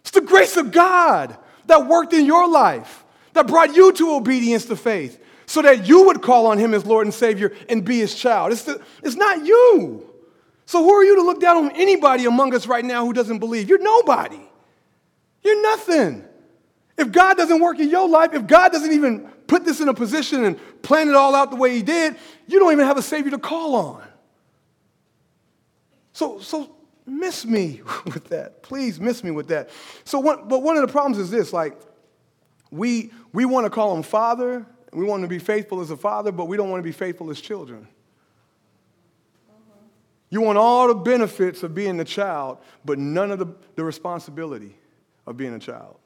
[0.00, 4.66] It's the grace of God that worked in your life, that brought you to obedience
[4.66, 5.18] to faith.
[5.46, 8.52] so that you would call on him as Lord and Savior and be his child.
[8.52, 10.08] It's, the, it's not you.
[10.64, 13.38] So, who are you to look down on anybody among us right now who doesn't
[13.38, 13.68] believe?
[13.68, 14.40] You're nobody.
[15.42, 16.24] You're nothing.
[16.96, 19.94] If God doesn't work in your life, if God doesn't even put this in a
[19.94, 23.02] position and plan it all out the way He did, you don't even have a
[23.02, 24.02] Savior to call on.
[26.12, 26.76] So, so
[27.06, 28.62] miss me with that.
[28.62, 29.70] Please miss me with that.
[30.04, 31.78] So, what, but one of the problems is this like,
[32.70, 36.32] we, we want to call him Father, we want to be faithful as a father,
[36.32, 37.88] but we don't want to be faithful as children.
[40.28, 44.76] You want all the benefits of being a child, but none of the, the responsibility
[45.26, 45.96] of being a child.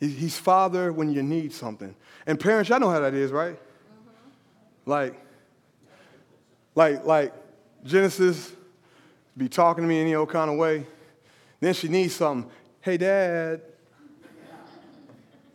[0.00, 1.94] He's father when you need something.
[2.26, 3.54] And parents, y'all know how that is, right?
[3.54, 4.90] Mm-hmm.
[4.90, 5.14] Like,
[6.74, 7.32] like, like
[7.84, 8.52] Genesis
[9.36, 10.86] be talking to me any old kind of way.
[11.60, 12.50] Then she needs something.
[12.80, 13.62] Hey, dad.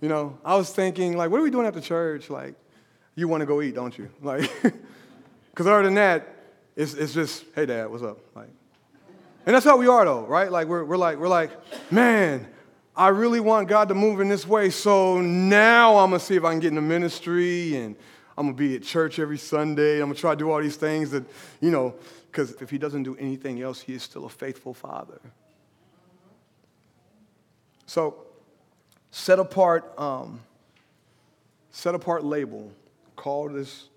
[0.01, 2.29] You know, I was thinking, like, what are we doing after church?
[2.29, 2.55] Like,
[3.15, 4.09] you want to go eat, don't you?
[4.21, 4.49] Like,
[5.51, 6.27] because other than that,
[6.75, 8.17] it's, it's just, hey, dad, what's up?
[8.33, 8.47] Like,
[9.49, 10.51] and that's how we are, though, right?
[10.51, 11.49] Like, we're, we're like, we're like,
[11.91, 12.47] man,
[12.95, 14.69] I really want God to move in this way.
[14.69, 17.95] So now I'm to see if I can get in the ministry and
[18.37, 20.03] I'm to be at church every Sunday.
[20.03, 21.23] I'm to try to do all these things that,
[21.61, 21.95] you know,
[22.27, 25.19] because if he doesn't do anything else, he is still a faithful father.
[27.87, 28.17] So,
[29.09, 30.41] set apart, um,
[31.71, 32.71] set apart label
[33.15, 33.89] called is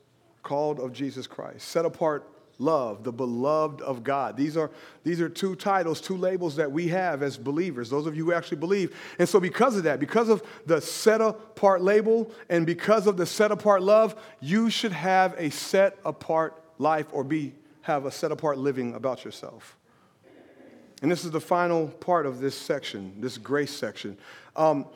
[0.43, 1.69] called of Jesus Christ.
[1.69, 2.27] Set apart
[2.63, 4.37] love, the beloved of God.
[4.37, 4.71] These are,
[5.05, 8.33] these are two titles, two labels that we have as believers, those of you who
[8.33, 8.97] actually believe.
[9.19, 13.27] And so, because of that, because of the set apart label and because of the
[13.27, 18.33] set apart love, you should have a set apart life or be, have a set
[18.33, 19.77] apart living about yourself.
[21.03, 24.17] And this is the final part of this section, this grace section.
[24.55, 24.87] Um,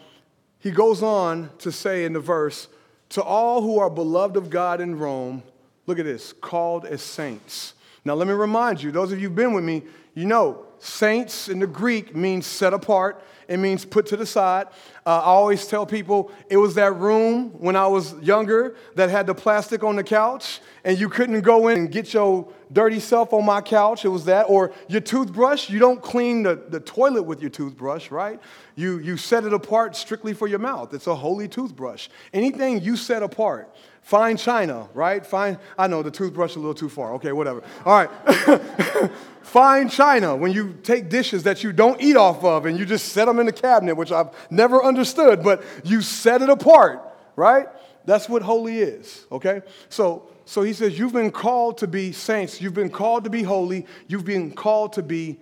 [0.61, 2.69] he goes on to say in the verse,
[3.11, 5.43] To all who are beloved of God in Rome,
[5.87, 7.75] Look at this called as saints.
[8.05, 9.83] Now, let me remind you, those of you who've been with me,
[10.15, 14.67] you know, saints in the Greek means set apart, it means put to the side.
[15.05, 19.27] Uh, I always tell people it was that room when I was younger that had
[19.27, 23.33] the plastic on the couch, and you couldn't go in and get your dirty self
[23.33, 24.05] on my couch.
[24.05, 24.45] It was that.
[24.45, 28.41] Or your toothbrush, you don't clean the, the toilet with your toothbrush, right?
[28.75, 30.93] You, you set it apart strictly for your mouth.
[30.93, 32.09] It's a holy toothbrush.
[32.33, 33.75] Anything you set apart,
[34.07, 35.27] Fine china, right?
[35.27, 37.15] Fine, I know the toothbrush a little too far.
[37.15, 37.65] Okay, whatever.
[37.85, 39.11] All right.
[39.43, 43.09] Fine china, when you take dishes that you don't eat off of and you just
[43.09, 47.03] set them in the cabinet, which I've never understood, but you set it apart,
[47.35, 47.67] right?
[48.05, 49.63] That's what holy is, okay?
[49.89, 53.43] So, so he says, You've been called to be saints, you've been called to be
[53.43, 55.41] holy, you've been called to be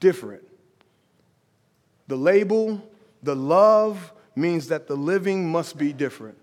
[0.00, 0.42] different.
[2.08, 2.86] The label,
[3.22, 6.36] the love means that the living must be different.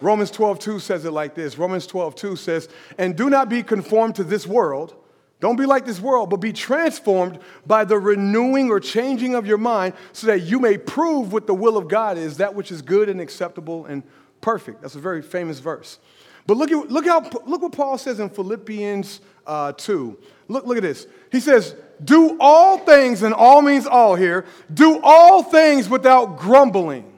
[0.00, 3.62] Romans 12, 2 says it like this Romans 12, 2 says, And do not be
[3.62, 4.94] conformed to this world.
[5.38, 9.58] Don't be like this world, but be transformed by the renewing or changing of your
[9.58, 12.80] mind so that you may prove what the will of God is, that which is
[12.80, 14.02] good and acceptable and
[14.40, 14.80] perfect.
[14.80, 15.98] That's a very famous verse.
[16.46, 20.16] But look, at, look, how, look what Paul says in Philippians uh, 2.
[20.48, 21.06] Look, look at this.
[21.30, 27.12] He says, Do all things, and all means all here, do all things without grumbling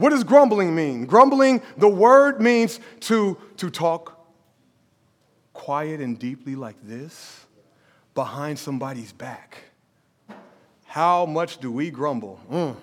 [0.00, 1.04] what does grumbling mean?
[1.04, 4.18] Grumbling, the word means to, to talk
[5.52, 7.44] quiet and deeply like this
[8.14, 9.58] behind somebody's back.
[10.86, 12.40] How much do we grumble?
[12.50, 12.76] Mm.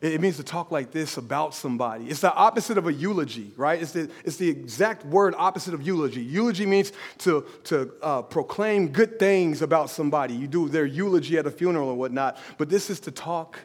[0.00, 2.08] It means to talk like this about somebody.
[2.08, 3.82] It's the opposite of a eulogy, right?
[3.82, 6.22] It's the, it's the exact word opposite of eulogy.
[6.22, 10.34] Eulogy means to, to uh, proclaim good things about somebody.
[10.34, 12.38] You do their eulogy at a funeral or whatnot.
[12.58, 13.58] But this is to talk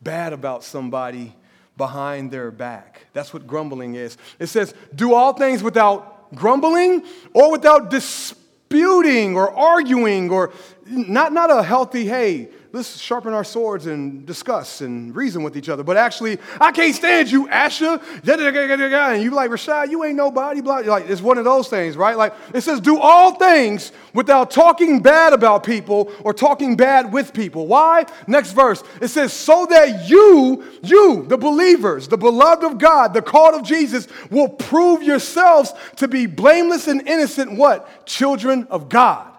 [0.00, 1.34] bad about somebody
[1.76, 3.06] behind their back.
[3.12, 4.16] That's what grumbling is.
[4.38, 10.52] It says, do all things without grumbling or without disputing or arguing or
[10.86, 15.70] not, not a healthy, hey, let's sharpen our swords and discuss and reason with each
[15.70, 15.82] other.
[15.82, 18.02] But actually, I can't stand you, Asha.
[18.22, 20.60] And you like, Rashad, you ain't nobody.
[20.60, 22.16] Like, it's one of those things, right?
[22.16, 27.32] Like, it says, do all things without talking bad about people or talking bad with
[27.32, 27.66] people.
[27.66, 28.04] Why?
[28.26, 28.84] Next verse.
[29.00, 33.62] It says, so that you, you, the believers, the beloved of God, the called of
[33.62, 38.04] Jesus, will prove yourselves to be blameless and innocent, what?
[38.04, 39.32] Children of God.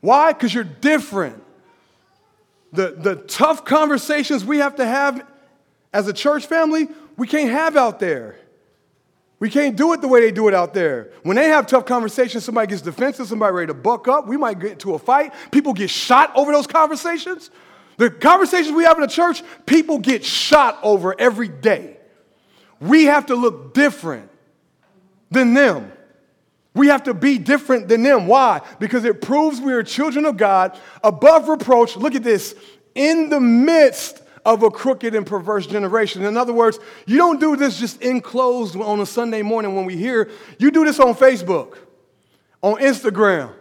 [0.00, 0.32] Why?
[0.32, 1.41] Because you're different
[2.72, 5.26] the, the tough conversations we have to have
[5.92, 8.36] as a church family, we can't have out there.
[9.38, 11.10] We can't do it the way they do it out there.
[11.24, 14.58] When they have tough conversations, somebody gets defensive, somebody ready to buck up, we might
[14.60, 15.34] get into a fight.
[15.50, 17.50] People get shot over those conversations.
[17.96, 21.98] The conversations we have in the church, people get shot over every day.
[22.80, 24.30] we have to look different
[25.30, 25.92] than them.
[26.74, 28.26] We have to be different than them.
[28.26, 28.62] Why?
[28.78, 31.96] Because it proves we are children of God, above reproach.
[31.96, 32.54] Look at this
[32.94, 36.24] in the midst of a crooked and perverse generation.
[36.24, 39.96] In other words, you don't do this just enclosed on a Sunday morning when we
[39.96, 40.30] hear.
[40.58, 41.76] You do this on Facebook,
[42.62, 43.52] on Instagram,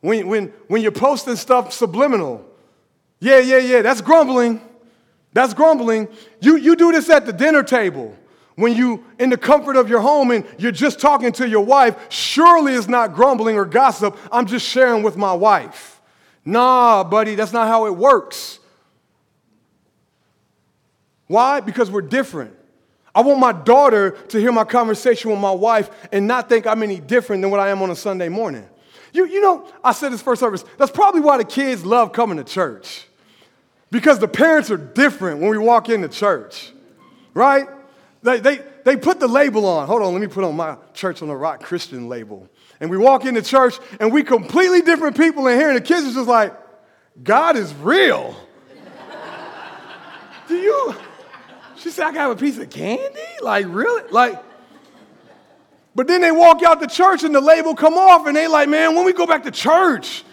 [0.00, 2.46] when, when, when you're posting stuff subliminal.
[3.20, 4.60] Yeah, yeah, yeah, that's grumbling.
[5.32, 6.08] That's grumbling.
[6.40, 8.16] You, you do this at the dinner table
[8.60, 11.96] when you in the comfort of your home and you're just talking to your wife
[12.10, 14.16] surely it's not grumbling or gossip.
[14.30, 16.00] I'm just sharing with my wife.
[16.44, 18.58] Nah buddy that's not how it works.
[21.26, 21.60] Why?
[21.60, 22.56] Because we're different.
[23.14, 26.82] I want my daughter to hear my conversation with my wife and not think i'm
[26.82, 28.68] any different than what i am on a sunday morning.
[29.12, 32.36] You, you know i said this first service that's probably why the kids love coming
[32.36, 33.06] to church.
[33.90, 36.72] Because the parents are different when we walk into church
[37.32, 37.66] right
[38.22, 39.86] they, they, they put the label on.
[39.86, 42.48] Hold on, let me put on my Church on the Rock Christian label.
[42.80, 46.06] And we walk into church and we completely different people in here, and the kids
[46.06, 46.54] are just like,
[47.22, 48.34] God is real.
[50.48, 50.94] Do you?
[51.76, 53.20] She said, I got a piece of candy?
[53.40, 54.10] Like, really?
[54.10, 54.42] Like,
[55.94, 58.68] but then they walk out the church and the label come off, and they like,
[58.68, 60.24] man, when we go back to church,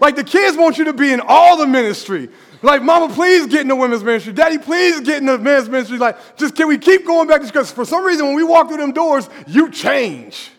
[0.00, 2.28] like the kids want you to be in all the ministry.
[2.62, 4.32] Like, mama, please get in the women's ministry.
[4.32, 5.98] Daddy, please get in the men's ministry.
[5.98, 7.40] Like, just can we keep going back?
[7.40, 10.50] To because for some reason, when we walk through them doors, you change.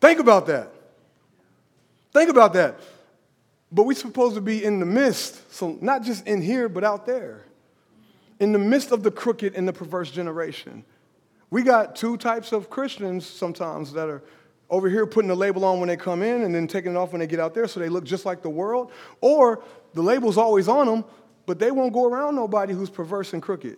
[0.00, 0.72] Think about that.
[2.12, 2.80] Think about that.
[3.70, 7.06] But we're supposed to be in the midst, so not just in here, but out
[7.06, 7.44] there.
[8.40, 10.84] In the midst of the crooked and the perverse generation.
[11.50, 14.22] We got two types of Christians sometimes that are
[14.70, 17.12] over here putting the label on when they come in and then taking it off
[17.12, 18.92] when they get out there so they look just like the world.
[19.20, 19.62] Or
[19.94, 21.04] the label's always on them,
[21.46, 23.76] but they won't go around nobody who's perverse and crooked.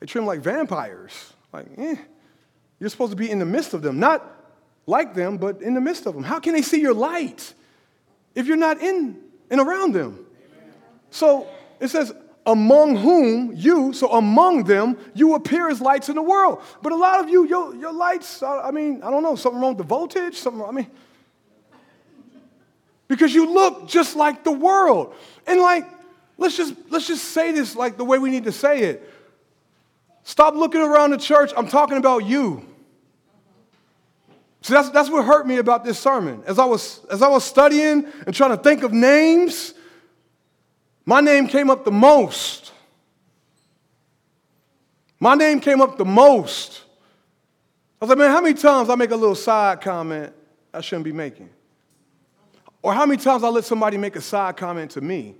[0.00, 1.32] They treat them like vampires.
[1.52, 1.96] Like, eh,
[2.78, 4.24] you're supposed to be in the midst of them, not
[4.86, 6.22] like them, but in the midst of them.
[6.22, 7.54] How can they see your light
[8.34, 10.26] if you're not in and around them?
[11.10, 11.46] So
[11.80, 12.12] it says,
[12.46, 16.60] among whom you, so among them, you appear as lights in the world.
[16.82, 19.70] But a lot of you, your, your lights, I mean, I don't know, something wrong
[19.70, 20.90] with the voltage, something, I mean,
[23.08, 25.14] because you look just like the world.
[25.46, 25.86] And like,
[26.38, 29.10] let's just, let's just say this like the way we need to say it.
[30.22, 31.52] Stop looking around the church.
[31.56, 32.66] I'm talking about you.
[34.62, 36.42] So that's, that's what hurt me about this sermon.
[36.46, 39.74] As I, was, as I was studying and trying to think of names,
[41.04, 42.72] my name came up the most.
[45.20, 46.82] My name came up the most.
[48.00, 50.32] I was like, man, how many times I make a little side comment
[50.72, 51.50] I shouldn't be making?
[52.84, 55.36] Or how many times I let somebody make a side comment to me?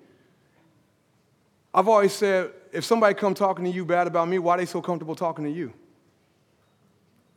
[1.74, 4.64] I've always said, if somebody come talking to you bad about me, why are they
[4.64, 5.74] so comfortable talking to you?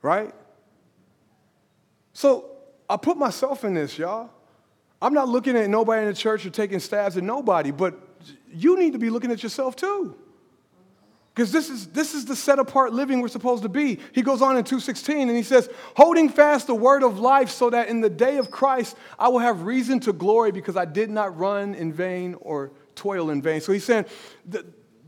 [0.01, 0.33] Right?
[2.13, 2.51] So
[2.89, 4.29] I put myself in this, y'all.
[5.01, 7.99] I'm not looking at nobody in the church or taking stabs at nobody, but
[8.49, 10.15] you need to be looking at yourself too.
[11.37, 13.99] Because this is, this is the set apart living we're supposed to be.
[14.11, 17.69] He goes on in 216 and he says, holding fast the word of life so
[17.69, 21.11] that in the day of Christ I will have reason to glory because I did
[21.11, 23.61] not run in vain or toil in vain.
[23.61, 24.05] So he's saying,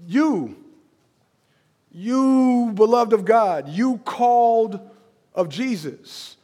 [0.05, 0.55] you,
[1.91, 4.79] you beloved of God, you called
[5.33, 6.37] of Jesus,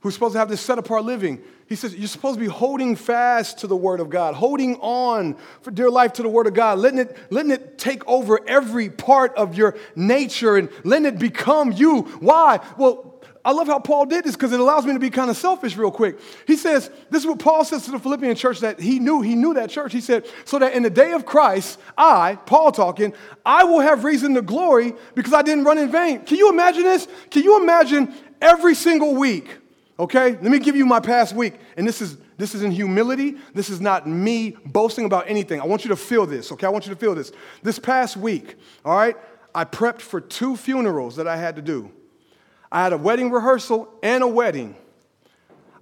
[0.00, 2.96] who's supposed to have this set apart living, he says, You're supposed to be holding
[2.96, 6.54] fast to the Word of God, holding on for dear life to the Word of
[6.54, 11.18] God, letting it, letting it take over every part of your nature and letting it
[11.18, 12.02] become you.
[12.20, 12.60] Why?
[12.76, 13.14] Well,
[13.46, 15.76] I love how Paul did this because it allows me to be kind of selfish
[15.76, 16.18] real quick.
[16.46, 19.20] He says, This is what Paul says to the Philippian church that he knew.
[19.20, 19.92] He knew that church.
[19.92, 24.04] He said, So that in the day of Christ, I, Paul talking, I will have
[24.04, 26.24] reason to glory because I didn't run in vain.
[26.24, 27.08] Can you imagine this?
[27.30, 29.58] Can you imagine every single week?
[29.98, 30.32] Okay?
[30.32, 31.54] Let me give you my past week.
[31.76, 33.36] And this is this is in humility.
[33.54, 35.60] This is not me boasting about anything.
[35.60, 36.66] I want you to feel this, okay?
[36.66, 37.32] I want you to feel this.
[37.62, 39.16] This past week, all right,
[39.54, 41.90] I prepped for two funerals that I had to do.
[42.72, 44.74] I had a wedding rehearsal and a wedding.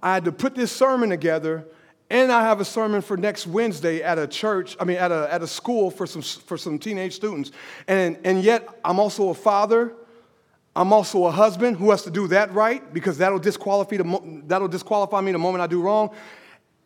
[0.01, 1.65] I had to put this sermon together,
[2.09, 5.27] and I have a sermon for next Wednesday at a church, I mean, at a,
[5.33, 7.51] at a school for some, for some teenage students.
[7.87, 9.93] And, and yet, I'm also a father,
[10.75, 14.67] I'm also a husband who has to do that right because that'll disqualify, the, that'll
[14.67, 16.11] disqualify me the moment I do wrong.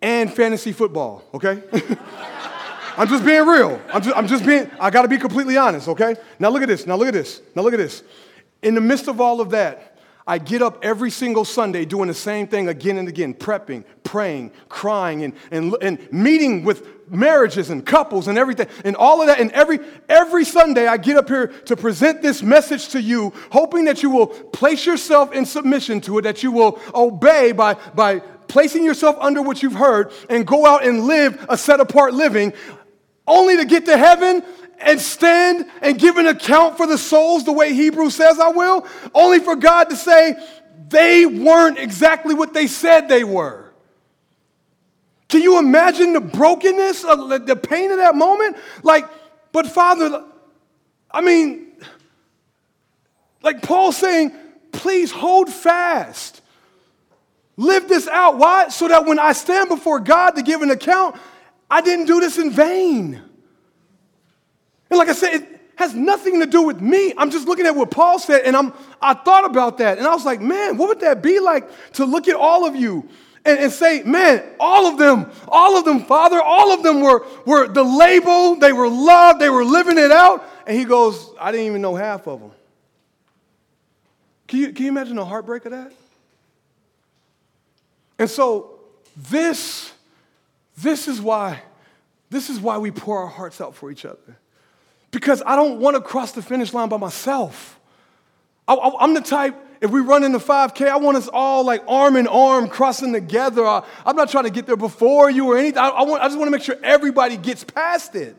[0.02, 1.64] And fantasy football, okay?
[2.98, 3.80] I'm just being real.
[3.94, 6.16] I'm just, I'm just being, I gotta be completely honest, okay?
[6.40, 8.04] Now look at this, now look at this, now look at this.
[8.62, 12.14] In the midst of all of that, I get up every single Sunday doing the
[12.14, 17.86] same thing again and again, prepping, praying, crying, and, and, and meeting with marriages and
[17.86, 19.40] couples and everything, and all of that.
[19.40, 19.80] And every,
[20.10, 24.10] every Sunday, I get up here to present this message to you, hoping that you
[24.10, 29.18] will place yourself in submission to it, that you will obey by, by placing yourself
[29.20, 32.54] under what you've heard, and go out and live a set apart living,
[33.28, 34.44] only to get to heaven
[34.80, 38.86] and stand and give an account for the souls the way Hebrews says I will,
[39.14, 40.36] only for God to say
[40.90, 43.67] they weren't exactly what they said they were.
[45.30, 48.58] Can you imagine the brokenness, of the pain of that moment?
[48.84, 49.06] Like,
[49.52, 50.24] but Father,
[51.12, 51.68] I mean,
[53.42, 54.32] like Paul saying,
[54.72, 56.42] please hold fast.
[57.58, 58.38] Live this out.
[58.38, 58.70] Why?
[58.70, 61.16] So that when I stand before God to give an account,
[61.70, 63.22] I didn't do this in vain.
[64.90, 67.14] And like I said, it has nothing to do with me.
[67.18, 69.98] I'm just looking at what Paul said, and I'm, I thought about that.
[69.98, 72.76] And I was like, man, what would that be like to look at all of
[72.76, 73.08] you
[73.48, 77.26] and, and say, man, all of them, all of them, Father, all of them were,
[77.46, 80.48] were the label, they were loved, they were living it out.
[80.68, 82.52] And he goes, I didn't even know half of them.
[84.48, 85.94] Can you, can you imagine the heartbreak of that?
[88.20, 88.80] And so
[89.16, 89.92] this,
[90.78, 91.62] this is why,
[92.30, 94.38] this is why we pour our hearts out for each other
[95.12, 97.80] because I don't want to cross the finish line by myself.
[98.68, 102.16] I, am the type, if we run into 5K, I want us all like arm
[102.16, 103.66] in arm crossing together.
[103.66, 105.78] I, am not trying to get there before you or anything.
[105.78, 108.36] I, I, want, I just want to make sure everybody gets past it.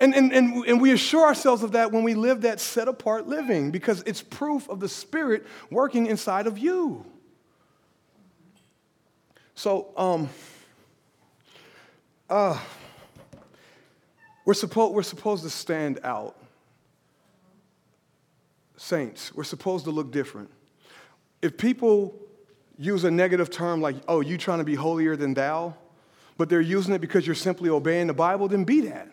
[0.00, 3.28] And, and, and, and we assure ourselves of that when we live that set apart
[3.28, 7.06] living because it's proof of the Spirit working inside of you.
[9.54, 10.28] So, um,
[12.28, 12.58] uh,
[14.44, 16.36] we're, supposed, we're supposed to stand out.
[18.84, 20.50] Saints, we're supposed to look different.
[21.40, 22.14] If people
[22.78, 25.74] use a negative term like, oh, you trying to be holier than thou,
[26.36, 29.08] but they're using it because you're simply obeying the Bible, then be that.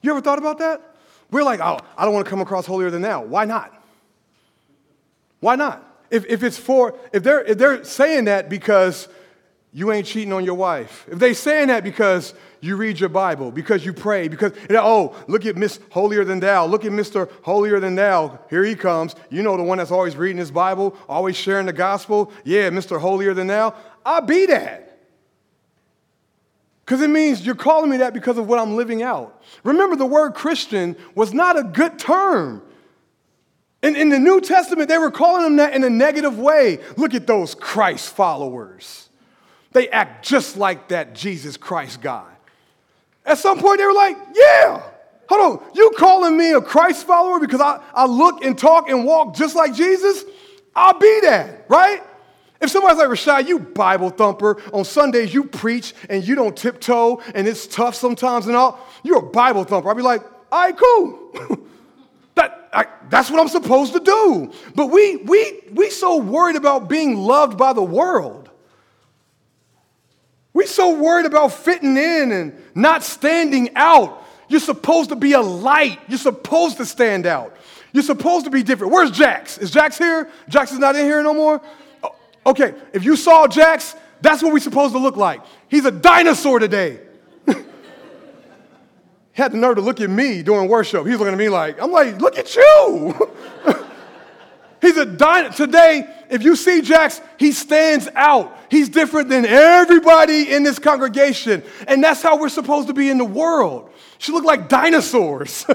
[0.00, 0.96] You ever thought about that?
[1.30, 3.22] We're like, oh, I don't want to come across holier than thou.
[3.22, 3.84] Why not?
[5.40, 5.86] Why not?
[6.10, 9.08] If, if it's for, if they're, if they're saying that because
[9.72, 13.52] you ain't cheating on your wife, if they saying that because you read your Bible,
[13.52, 17.30] because you pray, because, oh, look at Miss Holier Than Thou, look at Mr.
[17.42, 19.14] Holier Than Thou, here he comes.
[19.30, 22.32] You know the one that's always reading his Bible, always sharing the gospel.
[22.44, 23.00] Yeah, Mr.
[23.00, 23.74] Holier Than Thou.
[24.04, 24.98] I'll be that.
[26.84, 29.40] Because it means you're calling me that because of what I'm living out.
[29.62, 32.62] Remember, the word Christian was not a good term.
[33.82, 36.80] In, in the New Testament, they were calling them that in a negative way.
[36.96, 39.09] Look at those Christ followers.
[39.72, 42.26] They act just like that Jesus Christ guy.
[43.24, 44.82] At some point, they were like, Yeah,
[45.28, 49.04] hold on, you calling me a Christ follower because I, I look and talk and
[49.04, 50.24] walk just like Jesus?
[50.74, 52.02] I'll be that, right?
[52.60, 57.22] If somebody's like, Rashad, you Bible thumper, on Sundays you preach and you don't tiptoe
[57.34, 59.90] and it's tough sometimes and all, you're a Bible thumper.
[59.90, 61.58] I'd be like, all right, cool.
[62.34, 64.52] that, I, that's what I'm supposed to do.
[64.74, 68.39] But we, we, we so worried about being loved by the world
[70.52, 74.26] we're so worried about fitting in and not standing out.
[74.48, 76.00] You're supposed to be a light.
[76.08, 77.56] You're supposed to stand out.
[77.92, 78.92] You're supposed to be different.
[78.92, 79.58] Where's Jax?
[79.58, 80.28] Is Jax here?
[80.48, 81.60] Jax is not in here no more?
[82.44, 85.40] Okay, if you saw Jax, that's what we're supposed to look like.
[85.68, 87.00] He's a dinosaur today.
[87.46, 87.54] he
[89.32, 91.06] had the nerve to look at me during worship.
[91.06, 93.30] He's looking at me like, I'm like, look at you.
[94.80, 95.66] He's a dinosaur.
[95.66, 98.56] Today, if you see Jax, he stands out.
[98.70, 101.62] He's different than everybody in this congregation.
[101.86, 103.90] And that's how we're supposed to be in the world.
[104.18, 105.66] She look like dinosaurs.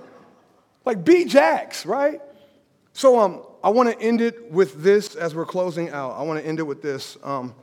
[0.84, 2.20] like B Jax, right?
[2.92, 6.12] So um, I want to end it with this as we're closing out.
[6.12, 7.16] I want to end it with this.
[7.24, 7.54] Um,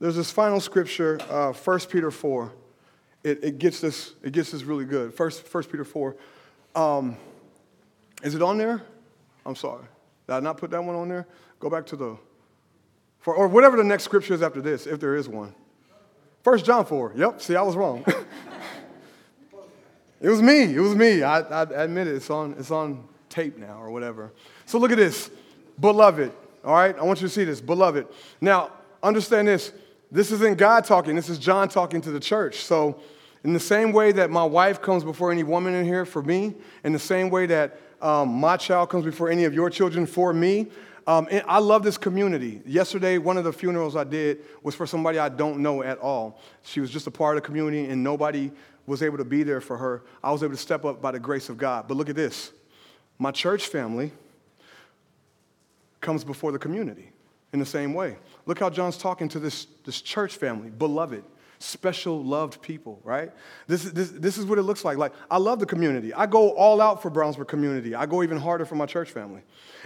[0.00, 2.52] there's this final scripture, uh, 1 Peter 4.
[3.22, 5.14] It, it, gets this, it gets this really good.
[5.14, 6.16] First, 1 Peter 4.
[6.74, 7.16] Um,
[8.24, 8.82] is it on there?
[9.46, 9.84] I'm sorry.
[10.26, 11.26] Did I not put that one on there?
[11.60, 12.16] Go back to the,
[13.20, 15.54] for, or whatever the next scripture is after this, if there is one.
[16.42, 17.12] First John 4.
[17.16, 18.04] Yep, see, I was wrong.
[20.20, 20.74] it was me.
[20.74, 21.22] It was me.
[21.22, 22.16] I, I admit it.
[22.16, 24.32] It's on, it's on tape now or whatever.
[24.66, 25.30] So look at this.
[25.78, 26.32] Beloved.
[26.64, 26.96] All right?
[26.98, 27.60] I want you to see this.
[27.60, 28.06] Beloved.
[28.40, 28.70] Now,
[29.02, 29.72] understand this.
[30.10, 31.16] This isn't God talking.
[31.16, 32.56] This is John talking to the church.
[32.56, 33.00] So,
[33.42, 36.54] in the same way that my wife comes before any woman in here for me,
[36.82, 40.34] in the same way that um, my child comes before any of your children for
[40.34, 40.66] me.
[41.06, 42.60] Um, I love this community.
[42.66, 46.38] Yesterday, one of the funerals I did was for somebody I don't know at all.
[46.62, 48.50] She was just a part of the community, and nobody
[48.86, 50.02] was able to be there for her.
[50.22, 51.88] I was able to step up by the grace of God.
[51.88, 52.52] But look at this
[53.18, 54.12] My church family
[56.02, 57.10] comes before the community
[57.54, 58.18] in the same way.
[58.44, 61.24] Look how John's talking to this, this church family, beloved,
[61.64, 63.32] special, loved people, right?
[63.66, 64.98] This, this, this is what it looks like.
[64.98, 66.12] Like, I love the community.
[66.12, 67.94] I go all out for Brownsburg community.
[67.94, 69.42] I go even harder for my church family.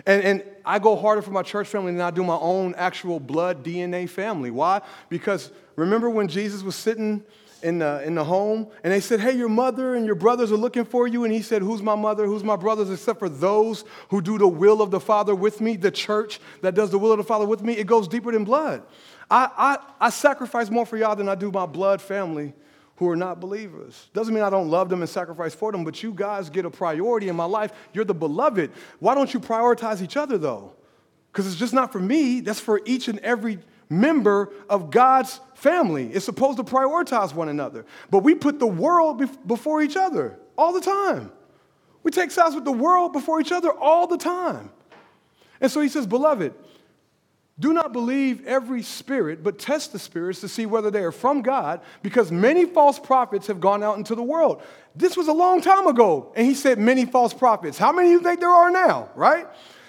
[0.06, 3.20] And, and I go harder for my church family than I do my own actual
[3.20, 4.50] blood DNA family.
[4.50, 4.80] Why?
[5.08, 7.24] Because remember when Jesus was sitting
[7.62, 10.56] in the, in the home and they said, Hey, your mother and your brothers are
[10.56, 11.24] looking for you.
[11.24, 12.26] And he said, Who's my mother?
[12.26, 12.90] Who's my brothers?
[12.90, 16.74] Except for those who do the will of the Father with me, the church that
[16.74, 17.74] does the will of the Father with me.
[17.74, 18.82] It goes deeper than blood.
[19.30, 22.54] I, I, I sacrifice more for y'all than I do my blood family
[22.96, 24.08] who are not believers.
[24.12, 26.70] Doesn't mean I don't love them and sacrifice for them, but you guys get a
[26.70, 27.72] priority in my life.
[27.92, 28.72] You're the beloved.
[28.98, 30.72] Why don't you prioritize each other though?
[31.30, 36.10] Because it's just not for me, that's for each and every member of God's family.
[36.12, 37.86] It's supposed to prioritize one another.
[38.10, 41.30] But we put the world before each other all the time.
[42.02, 44.70] We take sides with the world before each other all the time.
[45.60, 46.54] And so he says, Beloved,
[47.60, 51.42] do not believe every spirit, but test the spirits to see whether they are from
[51.42, 54.62] God, because many false prophets have gone out into the world.
[54.94, 57.76] This was a long time ago, and he said many false prophets.
[57.76, 59.46] How many do you think there are now, right?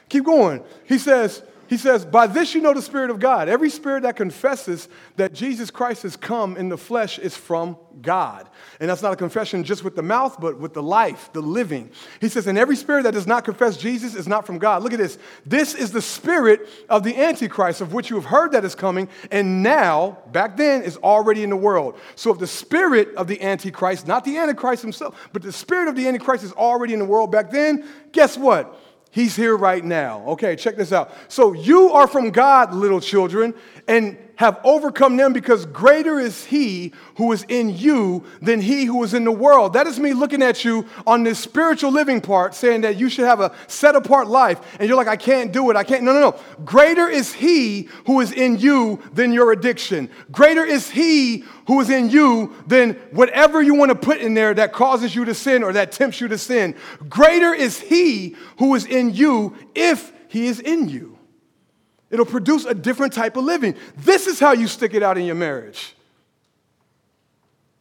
[0.09, 0.63] Keep going.
[0.85, 3.47] He says, he says, By this you know the Spirit of God.
[3.47, 8.49] Every spirit that confesses that Jesus Christ has come in the flesh is from God.
[8.79, 11.91] And that's not a confession just with the mouth, but with the life, the living.
[12.21, 14.81] He says, And every spirit that does not confess Jesus is not from God.
[14.81, 15.19] Look at this.
[15.45, 19.07] This is the spirit of the Antichrist, of which you have heard that is coming,
[19.29, 21.99] and now, back then, is already in the world.
[22.15, 25.95] So if the spirit of the Antichrist, not the Antichrist himself, but the spirit of
[25.95, 28.75] the Antichrist is already in the world back then, guess what?
[29.11, 30.23] He's here right now.
[30.27, 31.11] Okay, check this out.
[31.29, 33.55] So you are from God, little children,
[33.89, 39.03] and have overcome them because greater is he who is in you than he who
[39.03, 39.73] is in the world.
[39.73, 43.25] That is me looking at you on this spiritual living part, saying that you should
[43.25, 44.77] have a set apart life.
[44.79, 45.75] And you're like, I can't do it.
[45.75, 46.03] I can't.
[46.03, 46.39] No, no, no.
[46.63, 50.09] Greater is he who is in you than your addiction.
[50.31, 54.53] Greater is he who is in you than whatever you want to put in there
[54.53, 56.75] that causes you to sin or that tempts you to sin.
[57.09, 61.18] Greater is he who is in you if he is in you.
[62.11, 63.75] It'll produce a different type of living.
[63.97, 65.95] This is how you stick it out in your marriage.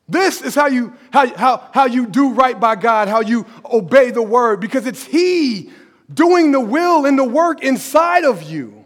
[0.08, 4.10] This is how you, how, how, how you do right by God, how you obey
[4.10, 5.70] the word, because it's He
[6.12, 8.84] doing the will and the work inside of you.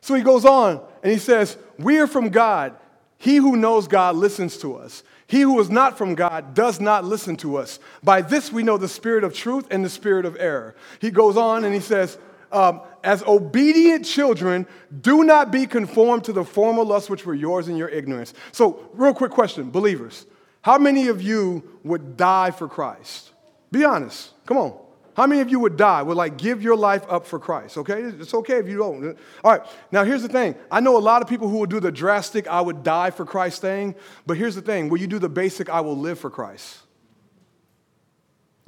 [0.00, 2.74] So he goes on and he says, We are from God.
[3.18, 5.02] He who knows God listens to us.
[5.26, 7.78] He who is not from God does not listen to us.
[8.02, 10.74] By this we know the spirit of truth and the spirit of error.
[11.00, 12.18] He goes on and he says,
[12.52, 14.66] um, as obedient children,
[15.00, 18.34] do not be conformed to the former lusts which were yours in your ignorance.
[18.52, 20.26] So, real quick question, believers,
[20.62, 23.30] how many of you would die for Christ?
[23.70, 24.32] Be honest.
[24.46, 24.78] Come on.
[25.16, 27.76] How many of you would die, would like give your life up for Christ?
[27.78, 28.00] Okay?
[28.00, 29.18] It's okay if you don't.
[29.44, 29.62] All right.
[29.90, 30.54] Now, here's the thing.
[30.70, 33.24] I know a lot of people who will do the drastic, I would die for
[33.24, 33.94] Christ thing,
[34.26, 34.88] but here's the thing.
[34.88, 36.78] Will you do the basic, I will live for Christ?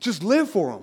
[0.01, 0.83] Just live for Him.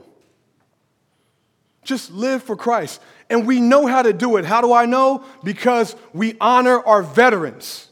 [1.89, 3.01] Just live for Christ.
[3.31, 4.45] And we know how to do it.
[4.45, 5.23] How do I know?
[5.43, 7.87] Because we honor our veterans.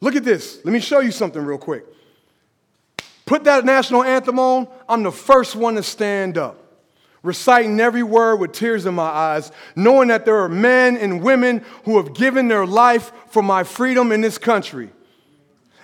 [0.00, 0.64] Look at this.
[0.64, 1.84] Let me show you something real quick.
[3.26, 4.68] Put that national anthem on.
[4.88, 6.62] I'm the first one to stand up,
[7.24, 11.64] reciting every word with tears in my eyes, knowing that there are men and women
[11.86, 14.90] who have given their life for my freedom in this country.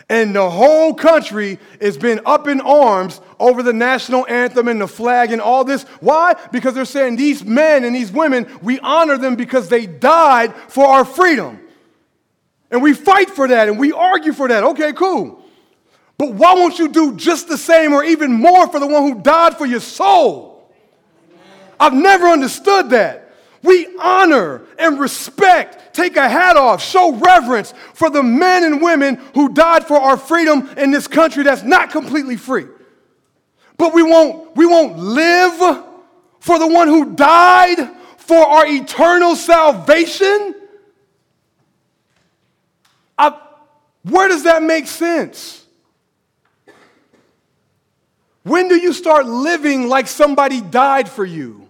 [0.09, 4.89] And the whole country has been up in arms over the national anthem and the
[4.89, 5.85] flag and all this.
[6.01, 6.35] Why?
[6.53, 10.87] Because they're saying these men and these women, we honor them because they died for
[10.87, 11.61] our freedom.
[12.71, 14.63] And we fight for that and we argue for that.
[14.65, 15.43] Okay, cool.
[16.19, 19.21] But why won't you do just the same or even more for the one who
[19.21, 20.71] died for your soul?
[21.81, 23.24] I've never understood that.
[23.65, 29.17] We honor and respect, take a hat off, show reverence for the men and women
[29.33, 32.67] who died for our freedom in this country that's not completely free.
[33.79, 35.83] But we won't, we won't live
[36.41, 40.55] for the one who died for our eternal salvation.
[43.17, 43.41] I,
[44.03, 45.65] where does that make sense?
[48.43, 51.64] When do you start living like somebody died for you?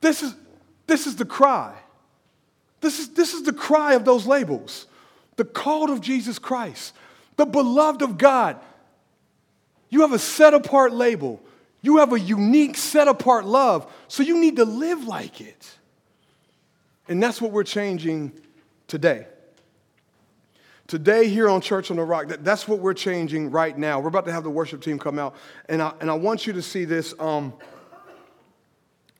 [0.00, 0.34] This is,
[0.86, 1.74] this is the cry.
[2.80, 4.86] This is, this is the cry of those labels.
[5.36, 6.94] The called of Jesus Christ,
[7.36, 8.58] the beloved of God.
[9.90, 11.40] You have a set apart label.
[11.82, 13.92] You have a unique set apart love.
[14.08, 15.76] So you need to live like it.
[17.08, 18.32] And that's what we're changing
[18.88, 19.26] today.
[20.86, 23.98] Today, here on Church on the Rock, that, that's what we're changing right now.
[23.98, 25.34] We're about to have the worship team come out,
[25.68, 27.52] and I, and I want you to see this, um,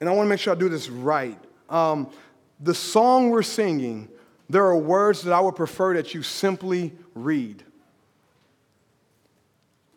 [0.00, 1.38] and I want to make sure I do this right.
[1.68, 2.10] Um,
[2.60, 4.08] the song we're singing,
[4.48, 7.62] there are words that I would prefer that you simply read.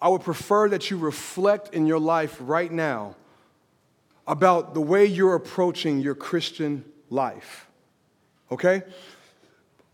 [0.02, 3.16] I would prefer that you reflect in your life right now
[4.28, 7.68] about the way you're approaching your Christian life.
[8.52, 8.84] Okay?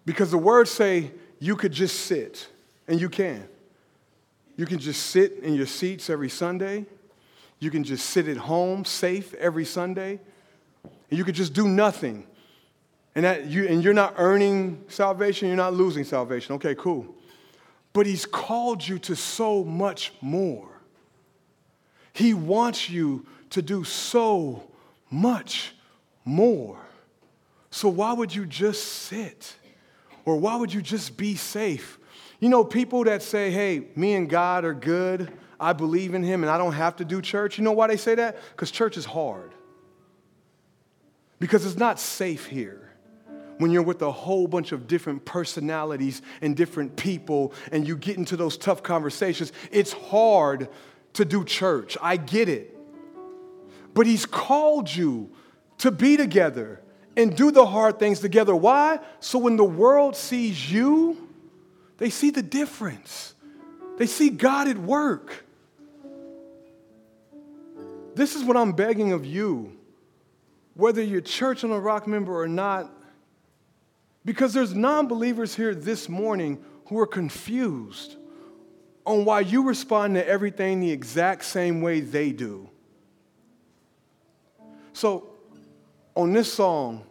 [0.05, 2.47] Because the words say you could just sit,
[2.87, 3.47] and you can.
[4.57, 6.85] You can just sit in your seats every Sunday.
[7.59, 10.19] You can just sit at home safe every Sunday.
[11.09, 12.25] And you could just do nothing.
[13.15, 16.55] And, that you, and you're not earning salvation, you're not losing salvation.
[16.55, 17.15] Okay, cool.
[17.93, 20.67] But He's called you to so much more.
[22.11, 24.69] He wants you to do so
[25.09, 25.73] much
[26.25, 26.77] more.
[27.71, 29.55] So why would you just sit?
[30.25, 31.99] Or why would you just be safe?
[32.39, 36.43] You know, people that say, hey, me and God are good, I believe in Him,
[36.43, 37.57] and I don't have to do church.
[37.57, 38.37] You know why they say that?
[38.51, 39.53] Because church is hard.
[41.39, 42.85] Because it's not safe here
[43.57, 48.17] when you're with a whole bunch of different personalities and different people and you get
[48.17, 49.51] into those tough conversations.
[49.71, 50.69] It's hard
[51.13, 51.97] to do church.
[52.01, 52.75] I get it.
[53.93, 55.31] But He's called you
[55.79, 56.81] to be together
[57.15, 58.55] and do the hard things together.
[58.55, 58.99] Why?
[59.19, 61.29] So when the world sees you,
[61.97, 63.33] they see the difference.
[63.97, 65.44] They see God at work.
[68.15, 69.77] This is what I'm begging of you,
[70.73, 72.89] whether you're church on a rock member or not,
[74.23, 78.15] because there's non believers here this morning who are confused
[79.05, 82.69] on why you respond to everything the exact same way they do.
[84.93, 85.27] So,
[86.15, 87.03] on this song,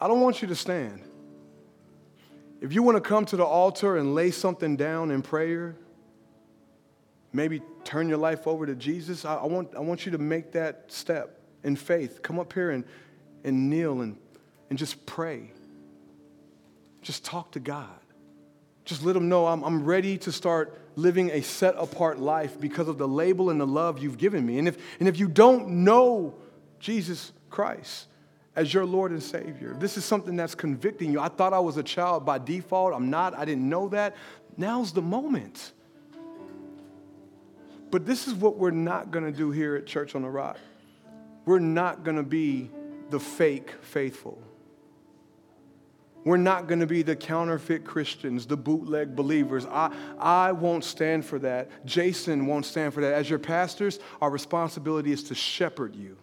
[0.00, 1.02] I don't want you to stand.
[2.62, 5.76] If you want to come to the altar and lay something down in prayer,
[7.32, 10.52] maybe turn your life over to Jesus, I, I, want, I want you to make
[10.52, 12.22] that step in faith.
[12.22, 12.84] Come up here and,
[13.44, 14.16] and kneel and,
[14.70, 15.52] and just pray.
[17.02, 17.88] Just talk to God.
[18.84, 22.88] Just let Him know I'm, I'm ready to start living a set apart life because
[22.88, 24.58] of the label and the love you've given me.
[24.58, 26.34] And if, and if you don't know
[26.78, 28.08] Jesus Christ
[28.54, 29.74] as your Lord and Savior.
[29.78, 31.20] This is something that's convicting you.
[31.20, 32.92] I thought I was a child by default.
[32.92, 33.34] I'm not.
[33.34, 34.16] I didn't know that.
[34.56, 35.72] Now's the moment.
[37.92, 40.58] But this is what we're not going to do here at Church on the Rock.
[41.44, 42.70] We're not going to be
[43.10, 44.42] the fake faithful.
[46.24, 49.66] We're not going to be the counterfeit Christians, the bootleg believers.
[49.66, 51.84] I, I won't stand for that.
[51.84, 53.12] Jason won't stand for that.
[53.12, 56.16] As your pastors, our responsibility is to shepherd you.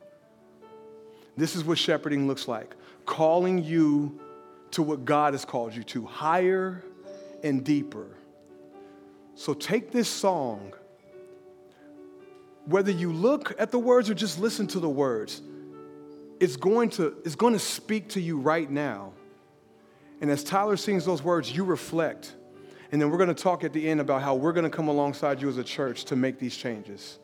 [1.38, 4.20] This is what shepherding looks like calling you
[4.72, 6.84] to what God has called you to, higher
[7.44, 8.08] and deeper.
[9.36, 10.74] So take this song,
[12.70, 15.42] whether you look at the words or just listen to the words,
[16.40, 19.14] it's going to, it's going to speak to you right now.
[20.22, 22.36] And as Tyler sings those words, you reflect.
[22.92, 24.88] And then we're going to talk at the end about how we're going to come
[24.88, 27.20] alongside you as a church to make these changes.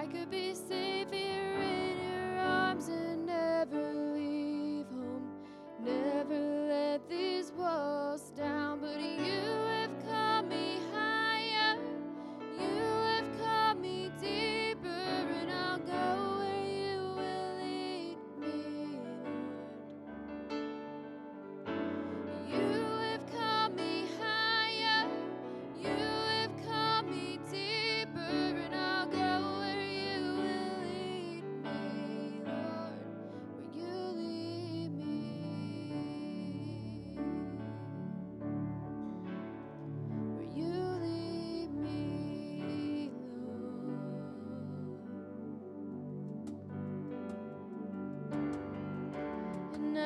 [0.00, 0.54] I could be
[1.10, 1.39] here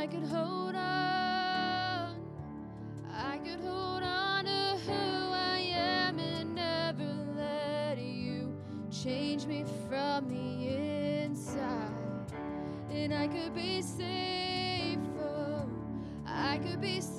[0.04, 2.14] I could hold on.
[3.10, 8.54] I could hold on to who I am and never let you
[8.90, 11.90] change me from the inside.
[12.90, 14.98] And I could be safer.
[15.22, 15.66] Oh,
[16.26, 17.13] I could be safe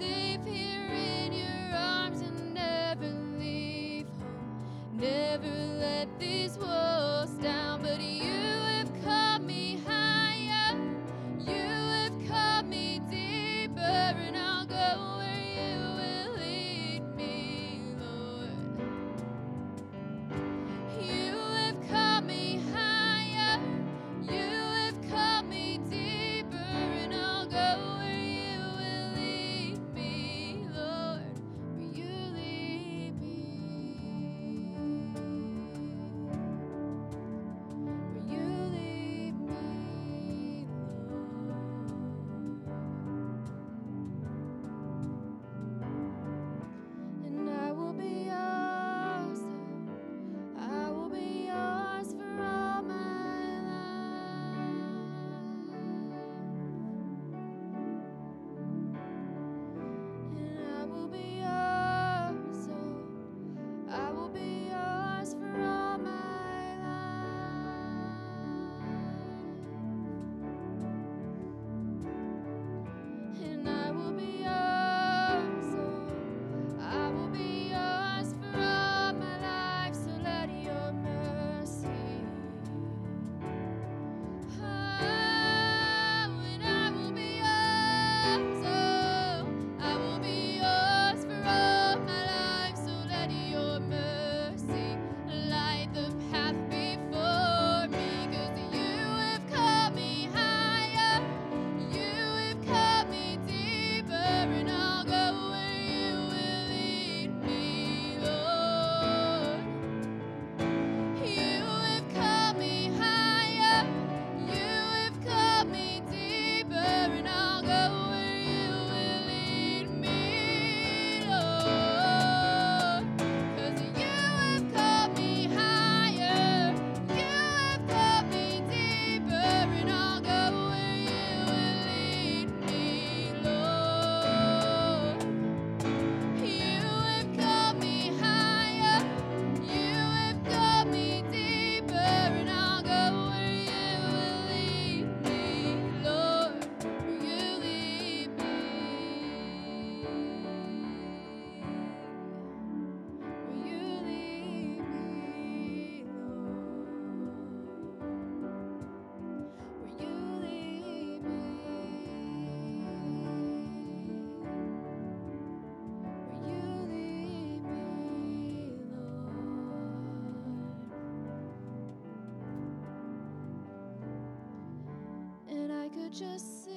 [176.17, 176.71] just sit,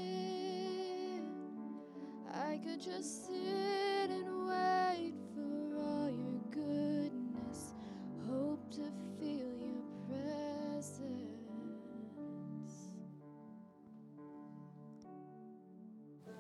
[2.34, 7.72] I could just sit and wait for all your goodness,
[8.28, 10.89] hope to feel your presence.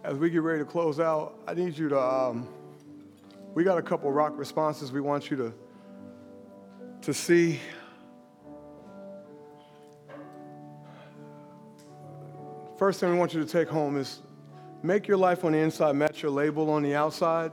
[0.02, 2.48] As we get ready to close out, I need you to, um,
[3.54, 5.54] we got a couple rock responses we want you to,
[7.02, 7.60] to see.
[12.78, 14.22] First thing we want you to take home is
[14.84, 17.50] make your life on the inside match your label on the outside.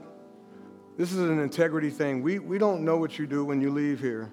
[0.96, 2.22] This is an integrity thing.
[2.22, 4.30] We, we don't know what you do when you leave here.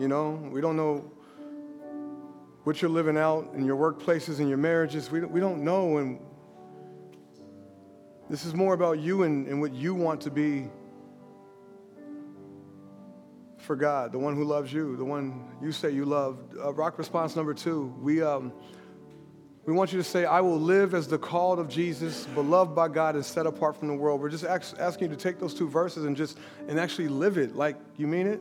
[0.00, 1.12] You know, we don't know
[2.64, 5.12] what you're living out in your workplaces and your marriages.
[5.12, 5.98] We, we don't know.
[5.98, 6.18] And
[8.28, 10.68] this is more about you and, and what you want to be
[13.58, 16.40] for God, the one who loves you, the one you say you love.
[16.60, 18.52] Uh, rock response number two, we, um,
[19.64, 22.88] we want you to say, I will live as the called of Jesus, beloved by
[22.88, 24.20] God and set apart from the world.
[24.20, 26.36] We're just ask, asking you to take those two verses and just
[26.66, 28.40] and actually live it like you mean it.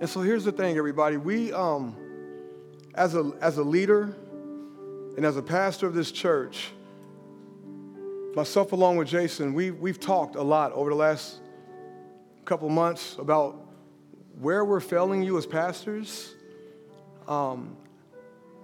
[0.00, 1.16] And so here's the thing, everybody.
[1.16, 1.96] We, um,
[2.94, 4.14] as a as a leader
[5.16, 6.70] and as a pastor of this church,
[8.36, 11.40] myself along with Jason, we, we've talked a lot over the last
[12.44, 13.68] couple months about
[14.40, 16.34] where we're failing you as pastors.
[17.26, 17.76] Um,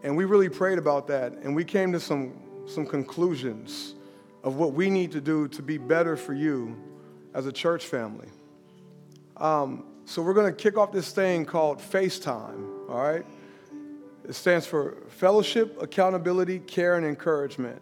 [0.02, 2.34] and we really prayed about that, and we came to some,
[2.66, 3.94] some conclusions
[4.42, 6.76] of what we need to do to be better for you
[7.34, 8.28] as a church family.
[9.36, 13.24] Um, so we're going to kick off this thing called FaceTime, all right?
[14.28, 17.80] It stands for Fellowship, Accountability, Care, and Encouragement.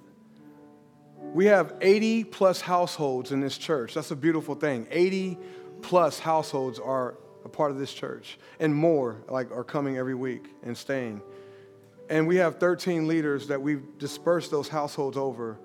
[1.35, 3.95] We have 80 plus households in this church.
[3.95, 4.87] That's a beautiful thing.
[4.91, 5.39] 80
[5.83, 10.47] plus households are a part of this church, and more like are coming every week
[10.63, 11.23] and staying.
[12.09, 15.59] And we have 13 leaders that we've dispersed those households over.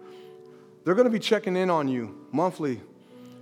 [0.84, 2.82] They're going to be checking in on you monthly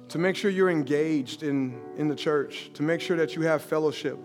[0.10, 3.62] to make sure you're engaged in, in the church, to make sure that you have
[3.62, 4.20] fellowship.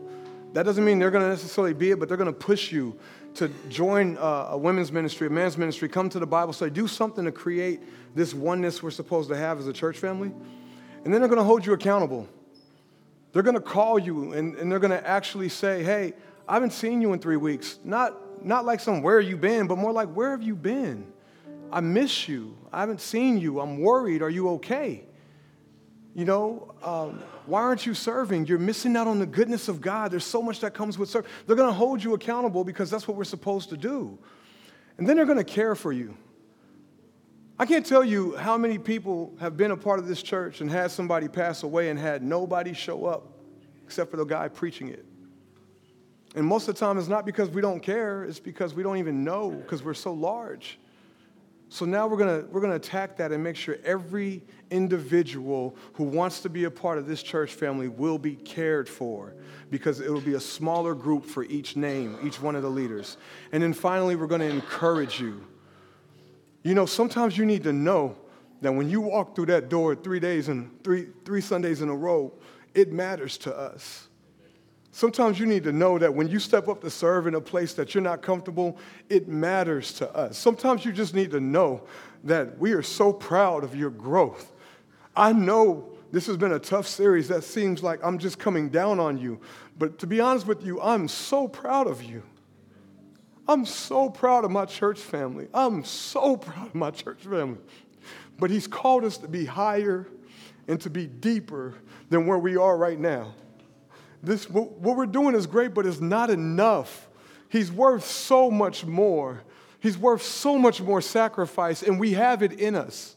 [0.53, 2.99] That doesn't mean they're going to necessarily be it, but they're going to push you
[3.35, 6.89] to join uh, a women's ministry, a man's ministry, come to the Bible study, do
[6.89, 7.81] something to create
[8.15, 10.33] this oneness we're supposed to have as a church family.
[11.05, 12.29] And then they're going to hold you accountable.
[13.33, 16.15] They're going to call you and, and they're going to actually say, hey,
[16.49, 17.79] I haven't seen you in three weeks.
[17.85, 18.17] Not,
[18.47, 21.13] not like some where have you been, but more like where have you been?
[21.73, 22.57] I miss you.
[22.73, 23.61] I haven't seen you.
[23.61, 24.23] I'm worried.
[24.23, 25.05] Are you okay?
[26.15, 28.47] You know, um, why aren't you serving?
[28.47, 30.13] You're missing out on the goodness of God.
[30.13, 31.29] There's so much that comes with serving.
[31.47, 34.17] They're going to hold you accountable because that's what we're supposed to do.
[34.97, 36.17] And then they're going to care for you.
[37.59, 40.71] I can't tell you how many people have been a part of this church and
[40.71, 43.33] had somebody pass away and had nobody show up
[43.85, 45.05] except for the guy preaching it.
[46.37, 48.99] And most of the time, it's not because we don't care, it's because we don't
[48.99, 50.79] even know because we're so large.
[51.69, 56.41] So now we're gonna, we're gonna attack that and make sure every individual who wants
[56.41, 59.35] to be a part of this church family will be cared for
[59.71, 63.17] because it will be a smaller group for each name, each one of the leaders.
[63.51, 65.45] And then finally, we're to encourage you.
[66.63, 68.17] You know, sometimes you need to know
[68.61, 71.97] that when you walk through that door three days and three, three Sundays in a
[71.97, 72.33] row,
[72.75, 74.09] it matters to us.
[74.97, 77.75] Sometimes you need to know that when you step up to serve in a place
[77.75, 78.79] that you're not comfortable,
[79.11, 80.39] it matters to us.
[80.39, 81.83] Sometimes you just need to know
[82.25, 84.55] that we are so proud of your growth.
[85.15, 88.99] I know this has been a tough series that seems like I'm just coming down
[88.99, 89.39] on you,
[89.79, 92.23] but to be honest with you, I'm so proud of you.
[93.47, 95.49] I'm so proud of my church family.
[95.53, 97.61] I'm so proud of my church family.
[98.39, 100.09] But He's called us to be higher
[100.67, 101.75] and to be deeper
[102.09, 103.35] than where we are right now
[104.27, 107.09] this, what we're doing is great, but it's not enough.
[107.49, 109.43] He's worth so much more.
[109.79, 113.15] He's worth so much more sacrifice, and we have it in us.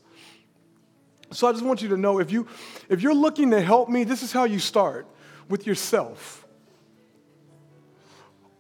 [1.32, 2.48] So I just want you to know if, you,
[2.90, 5.08] if you're looking to help me, this is how you start
[5.48, 6.46] with yourself.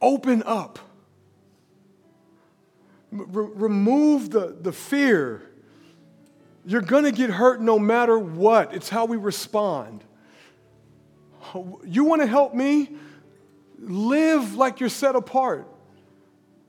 [0.02, 0.80] Open up.
[3.12, 5.44] R- remove the, the fear.
[6.66, 8.74] You're to get hurt no matter what.
[8.74, 10.04] It's how we respond.
[11.86, 12.90] You want to help me?
[13.80, 15.68] Live like you're set apart.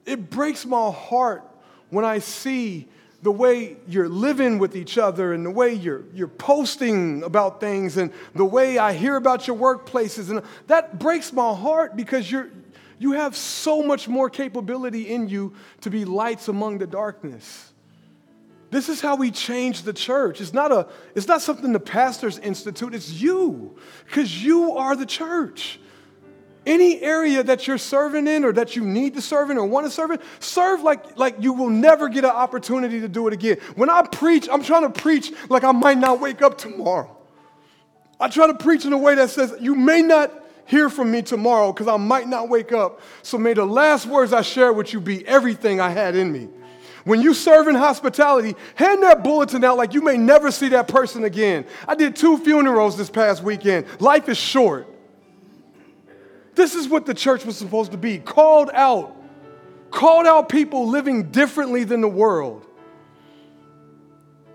[0.07, 1.45] It breaks my heart
[1.91, 2.89] when I see
[3.22, 7.97] the way you're living with each other and the way you're, you're posting about things
[7.97, 10.31] and the way I hear about your workplaces.
[10.31, 12.51] And that breaks my heart because you're,
[12.99, 17.69] you have so much more capability in you to be lights among the darkness.
[18.70, 20.40] This is how we change the church.
[20.40, 25.06] It's not, a, it's not something the pastors institute, it's you, because you are the
[25.06, 25.80] church.
[26.66, 29.86] Any area that you're serving in or that you need to serve in or want
[29.86, 33.32] to serve in, serve like, like you will never get an opportunity to do it
[33.32, 33.56] again.
[33.74, 37.16] When I preach, I'm trying to preach like I might not wake up tomorrow.
[38.20, 40.32] I try to preach in a way that says, You may not
[40.66, 43.00] hear from me tomorrow because I might not wake up.
[43.22, 46.48] So may the last words I share with you be everything I had in me.
[47.05, 50.88] When you serve in hospitality, hand that bulletin out like you may never see that
[50.88, 51.64] person again.
[51.88, 53.86] I did two funerals this past weekend.
[54.01, 54.86] Life is short.
[56.55, 59.16] This is what the church was supposed to be called out,
[59.90, 62.66] called out people living differently than the world,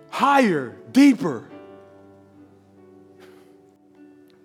[0.09, 1.49] higher, deeper.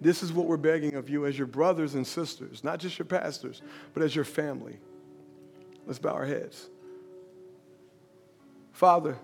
[0.01, 3.05] This is what we're begging of you as your brothers and sisters, not just your
[3.05, 3.61] pastors,
[3.92, 4.78] but as your family.
[5.86, 6.70] Let's bow our heads.
[8.81, 9.18] Father,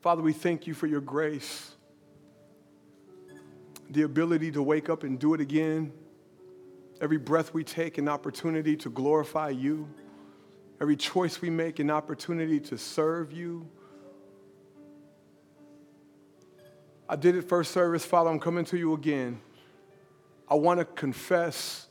[0.00, 1.70] Father, we thank you for your grace,
[3.88, 5.92] the ability to wake up and do it again.
[7.00, 9.88] Every breath we take, an opportunity to glorify you.
[10.80, 13.70] Every choice we make, an opportunity to serve you.
[17.08, 18.28] I did it first service, Father.
[18.28, 19.40] I'm coming to you again.
[20.50, 21.86] I want to confess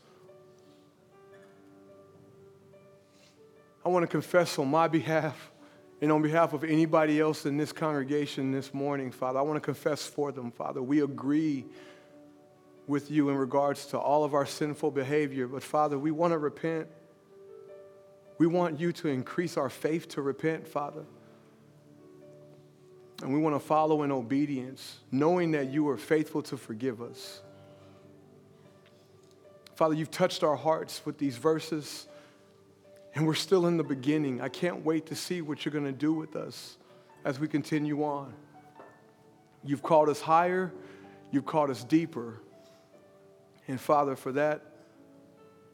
[3.86, 5.52] I want to confess on my behalf
[6.02, 9.40] and on behalf of anybody else in this congregation this morning, Father.
[9.40, 10.82] I want to confess for them, Father.
[10.82, 11.66] We agree
[12.88, 16.38] with you in regards to all of our sinful behavior, but Father, we want to
[16.38, 16.88] repent.
[18.38, 21.04] We want you to increase our faith to repent, Father.
[23.22, 27.42] And we want to follow in obedience, knowing that you are faithful to forgive us.
[29.76, 32.08] Father, you've touched our hearts with these verses.
[33.16, 34.42] And we're still in the beginning.
[34.42, 36.78] I can't wait to see what you're going to do with us
[37.24, 38.34] as we continue on.
[39.64, 40.72] You've called us higher,
[41.32, 42.40] you've called us deeper.
[43.68, 44.62] And Father, for that,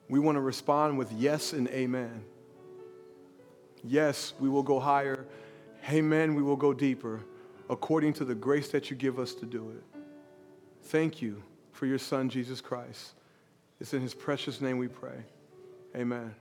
[0.10, 2.24] we want to respond with yes and amen.
[3.84, 5.26] Yes, we will go higher.
[5.90, 7.22] Amen, we will go deeper
[7.70, 9.84] according to the grace that you give us to do it.
[10.84, 13.14] Thank you for your Son, Jesus Christ.
[13.80, 15.24] It's in his precious name we pray.
[15.96, 16.36] Amen.